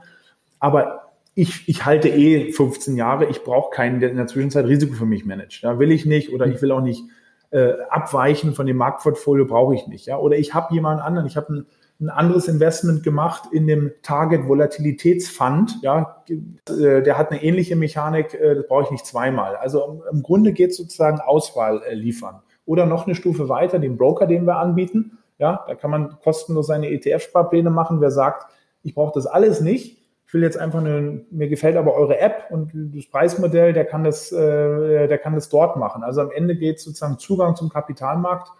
[0.58, 4.94] Aber ich, ich halte eh 15 Jahre, ich brauche keinen, der in der Zwischenzeit Risiko
[4.94, 5.62] für mich managt.
[5.62, 7.04] Da will ich nicht oder ich will auch nicht
[7.50, 10.06] äh, abweichen von dem Marktportfolio, brauche ich nicht.
[10.06, 10.18] Ja?
[10.18, 11.66] Oder ich habe jemanden anderen, ich habe ein,
[12.00, 18.34] ein anderes Investment gemacht in dem Target Volatilitätsfund, ja, äh, der hat eine ähnliche Mechanik,
[18.34, 19.56] äh, das brauche ich nicht zweimal.
[19.56, 22.40] Also im Grunde geht es sozusagen Auswahl äh, liefern.
[22.66, 25.18] Oder noch eine Stufe weiter, den Broker, den wir anbieten.
[25.38, 28.00] Ja, da kann man kostenlos seine ETF-Sparpläne machen.
[28.00, 28.46] Wer sagt,
[28.82, 32.46] ich brauche das alles nicht, ich will jetzt einfach eine, mir gefällt aber eure App
[32.50, 36.02] und das Preismodell, der kann das, äh, der kann das dort machen.
[36.02, 38.50] Also am Ende geht sozusagen Zugang zum Kapitalmarkt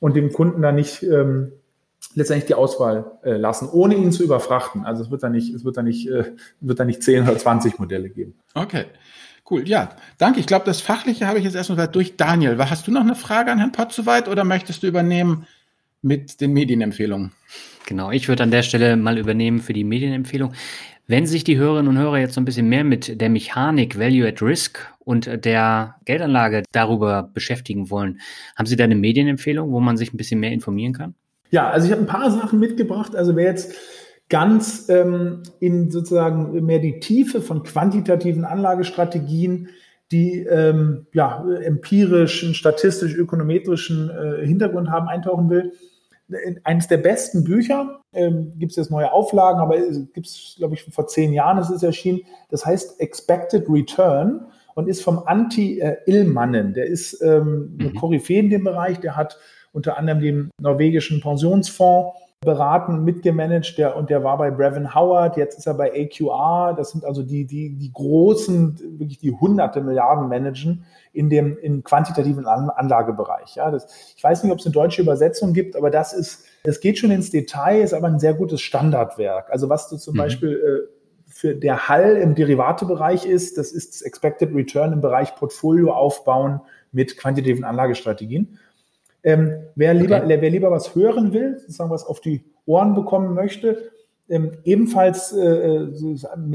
[0.00, 1.52] und dem Kunden da nicht ähm,
[2.14, 4.84] letztendlich die Auswahl äh, lassen, ohne ihn zu überfrachten.
[4.84, 7.36] Also es wird da nicht, es wird da nicht, äh, wird da nicht 10 oder
[7.36, 8.38] 20 Modelle geben.
[8.54, 8.84] Okay.
[9.48, 10.40] Cool, ja, danke.
[10.40, 12.58] Ich glaube, das Fachliche habe ich jetzt erstmal durch Daniel.
[12.58, 15.46] Hast du noch eine Frage an Herrn Pottsoweit oder möchtest du übernehmen
[16.02, 17.32] mit den Medienempfehlungen?
[17.86, 20.52] Genau, ich würde an der Stelle mal übernehmen für die Medienempfehlung.
[21.06, 24.26] Wenn sich die Hörerinnen und Hörer jetzt so ein bisschen mehr mit der Mechanik Value
[24.26, 28.20] at Risk und der Geldanlage darüber beschäftigen wollen,
[28.56, 31.14] haben Sie da eine Medienempfehlung, wo man sich ein bisschen mehr informieren kann?
[31.52, 33.14] Ja, also ich habe ein paar Sachen mitgebracht.
[33.14, 33.72] Also wer jetzt
[34.28, 39.68] ganz ähm, in sozusagen mehr die Tiefe von quantitativen Anlagestrategien,
[40.12, 45.72] die ähm, ja, empirischen, statistisch-ökonometrischen äh, Hintergrund haben, eintauchen will,
[46.64, 49.76] eines der besten Bücher, ähm, gibt es jetzt neue Auflagen, aber
[50.12, 52.22] gibt es, glaube ich, vor zehn Jahren ist es erschienen.
[52.50, 56.74] Das heißt Expected Return und ist vom Anti Illmannen.
[56.74, 57.94] Der ist ähm, eine mhm.
[57.94, 59.38] Koryphäe in dem Bereich, der hat
[59.72, 65.58] unter anderem den norwegischen Pensionsfonds beraten, mitgemanagt, der, und der war bei Brevin Howard, jetzt
[65.58, 70.28] ist er bei AQR, das sind also die, die, die großen, wirklich die hunderte Milliarden
[70.28, 73.56] managen in dem, im quantitativen Anlagebereich.
[73.56, 76.80] Ja, das, ich weiß nicht, ob es eine deutsche Übersetzung gibt, aber das ist, es
[76.80, 79.50] geht schon ins Detail, ist aber ein sehr gutes Standardwerk.
[79.50, 80.18] Also was du zum mhm.
[80.18, 85.34] Beispiel äh, für der Hall im Derivatebereich ist, das ist das Expected Return im Bereich
[85.34, 86.60] Portfolio aufbauen
[86.92, 88.58] mit quantitativen Anlagestrategien.
[89.26, 90.40] Ähm, wer, lieber, okay.
[90.40, 93.90] wer lieber was hören will, sozusagen was auf die Ohren bekommen möchte,
[94.28, 95.92] ähm, ebenfalls, äh, äh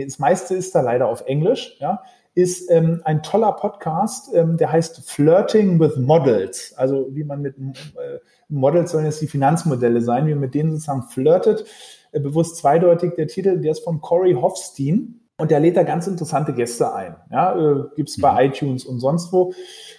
[0.08, 2.02] das meiste ist da leider auf Englisch, ja,
[2.34, 6.74] ist ähm, ein toller Podcast, ähm, der heißt Flirting with Models.
[6.78, 10.72] Also wie man mit äh, Models sollen jetzt die Finanzmodelle sein, wie man mit denen
[10.72, 11.66] sozusagen flirtet.
[12.14, 15.21] Äh, bewusst zweideutig der Titel, der ist von Corey Hofstein.
[15.42, 17.16] Und der lädt da ganz interessante Gäste ein.
[17.32, 18.52] Ja, äh, gibt es bei mhm.
[18.52, 19.54] iTunes und sonst wo.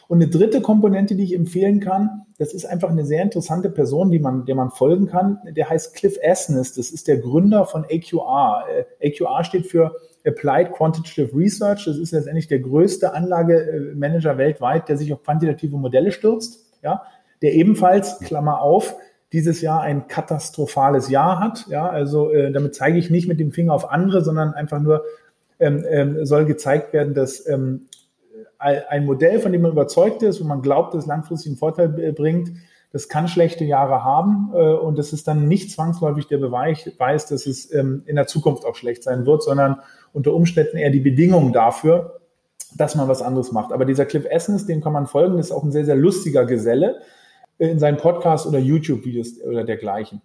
[0.07, 4.13] Und eine dritte Komponente, die ich empfehlen kann, das ist einfach eine sehr interessante Person,
[4.13, 5.41] die man, der man folgen kann.
[5.51, 6.75] Der heißt Cliff Asness.
[6.75, 8.67] Das ist der Gründer von AQR.
[9.01, 11.87] Äh, AQR steht für Applied Quantitative Research.
[11.87, 16.73] Das ist letztendlich der größte Anlagemanager weltweit, der sich auf quantitative Modelle stürzt.
[16.85, 17.03] Ja,
[17.43, 18.95] der ebenfalls, Klammer auf,
[19.33, 21.67] dieses Jahr ein katastrophales Jahr hat.
[21.69, 25.03] Ja, also äh, damit zeige ich nicht mit dem Finger auf andere, sondern einfach nur,
[25.63, 27.87] ähm, ähm, soll gezeigt werden, dass ähm,
[28.59, 31.99] ein Modell, von dem man überzeugt ist und man glaubt, dass es langfristig einen Vorteil
[31.99, 32.53] äh, bringt,
[32.93, 36.85] das kann schlechte Jahre haben äh, und das ist dann nicht zwangsläufig der Beweis,
[37.27, 39.81] dass es ähm, in der Zukunft auch schlecht sein wird, sondern
[40.13, 42.21] unter Umständen eher die Bedingungen dafür,
[42.77, 43.73] dass man was anderes macht.
[43.73, 47.01] Aber dieser Cliff Essence, dem kann man folgen, ist auch ein sehr, sehr lustiger Geselle
[47.59, 50.23] äh, in seinen Podcasts oder YouTube-Videos oder dergleichen.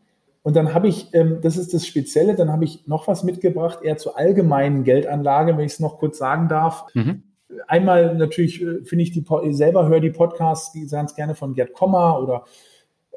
[0.48, 3.80] Und dann habe ich, ähm, das ist das Spezielle, dann habe ich noch was mitgebracht,
[3.84, 6.86] eher zur allgemeinen Geldanlage, wenn ich es noch kurz sagen darf.
[6.94, 7.24] Mhm.
[7.68, 12.22] Einmal natürlich äh, finde ich die selber höre die Podcasts ganz gerne von Gerd Kommer
[12.22, 12.46] oder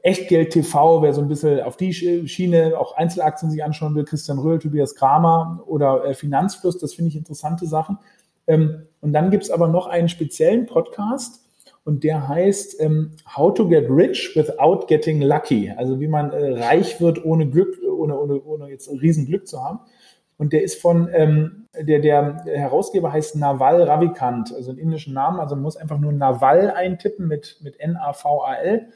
[0.03, 4.41] Echtgeld TV, wer so ein bisschen auf die Schiene auch Einzelaktien sich anschauen will, Christian
[4.41, 7.99] Röhl, Tobias Kramer oder äh, Finanzfluss, das finde ich interessante Sachen.
[8.49, 11.40] Ähm, und dann gibt es aber noch einen speziellen Podcast,
[11.85, 15.73] und der heißt ähm, How to Get Rich Without Getting Lucky.
[15.77, 19.81] Also wie man äh, reich wird ohne Glück, ohne, ohne, ohne jetzt Riesenglück zu haben.
[20.37, 25.39] Und der ist von, ähm, der, der Herausgeber heißt Naval Ravikant, also einen indischen Namen.
[25.39, 28.87] Also man muss einfach nur Naval eintippen mit, mit N-A-V-A-L.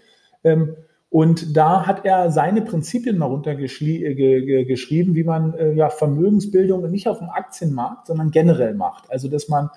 [0.42, 0.76] Ähm,
[1.10, 7.08] und da hat er seine Prinzipien mal runtergeschrieben, äh, wie man äh, ja, Vermögensbildung nicht
[7.08, 9.10] auf dem Aktienmarkt, sondern generell macht.
[9.10, 9.70] Also dass man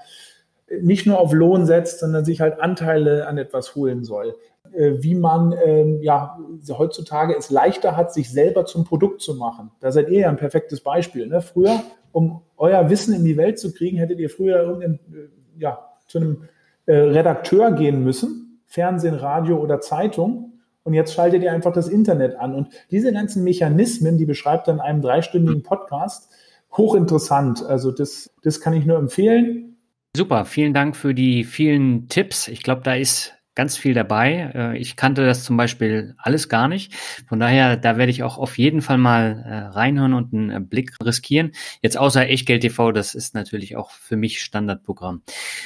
[0.81, 4.35] nicht nur auf Lohn setzt, sondern sich halt Anteile an etwas holen soll.
[4.73, 6.37] Äh, wie man ähm, ja
[6.69, 9.71] heutzutage es leichter hat, sich selber zum Produkt zu machen.
[9.79, 11.27] Da seid ihr ja ein perfektes Beispiel.
[11.27, 11.41] Ne?
[11.41, 15.79] Früher, um euer Wissen in die Welt zu kriegen, hättet ihr früher irgendein, äh, ja,
[16.07, 16.43] zu einem
[16.85, 20.53] äh, Redakteur gehen müssen, Fernsehen, Radio oder Zeitung.
[20.83, 22.55] Und jetzt schaltet ihr einfach das Internet an.
[22.55, 26.31] Und diese ganzen Mechanismen, die beschreibt dann einem dreistündigen Podcast,
[26.71, 27.65] hochinteressant.
[27.65, 29.76] Also das, das kann ich nur empfehlen.
[30.17, 32.47] Super, vielen Dank für die vielen Tipps.
[32.47, 34.51] Ich glaube, da ist ganz viel dabei.
[34.55, 36.95] Äh, ich kannte das zum Beispiel alles gar nicht.
[37.29, 40.59] Von daher, da werde ich auch auf jeden Fall mal äh, reinhören und einen äh,
[40.59, 41.51] Blick riskieren.
[41.83, 45.21] Jetzt außer Echtgeld TV, das ist natürlich auch für mich Standardprogramm.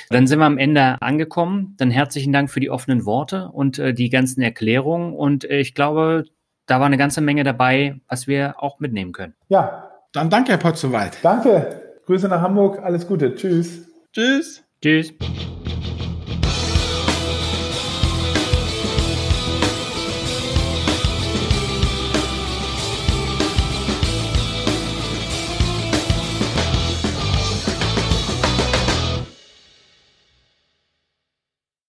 [0.10, 1.76] Dann sind wir am Ende angekommen.
[1.78, 5.14] Dann herzlichen Dank für die offenen Worte und die ganzen Erklärungen.
[5.14, 6.26] Und ich glaube,
[6.66, 9.34] da war eine ganze Menge dabei, was wir auch mitnehmen können.
[9.48, 9.88] Ja.
[10.12, 11.20] Dann danke, Herr Potz, soweit.
[11.24, 12.02] Danke.
[12.06, 12.84] Grüße nach Hamburg.
[12.84, 13.34] Alles Gute.
[13.34, 13.91] Tschüss.
[14.14, 14.62] Tschüss.
[14.82, 15.14] Tschüss.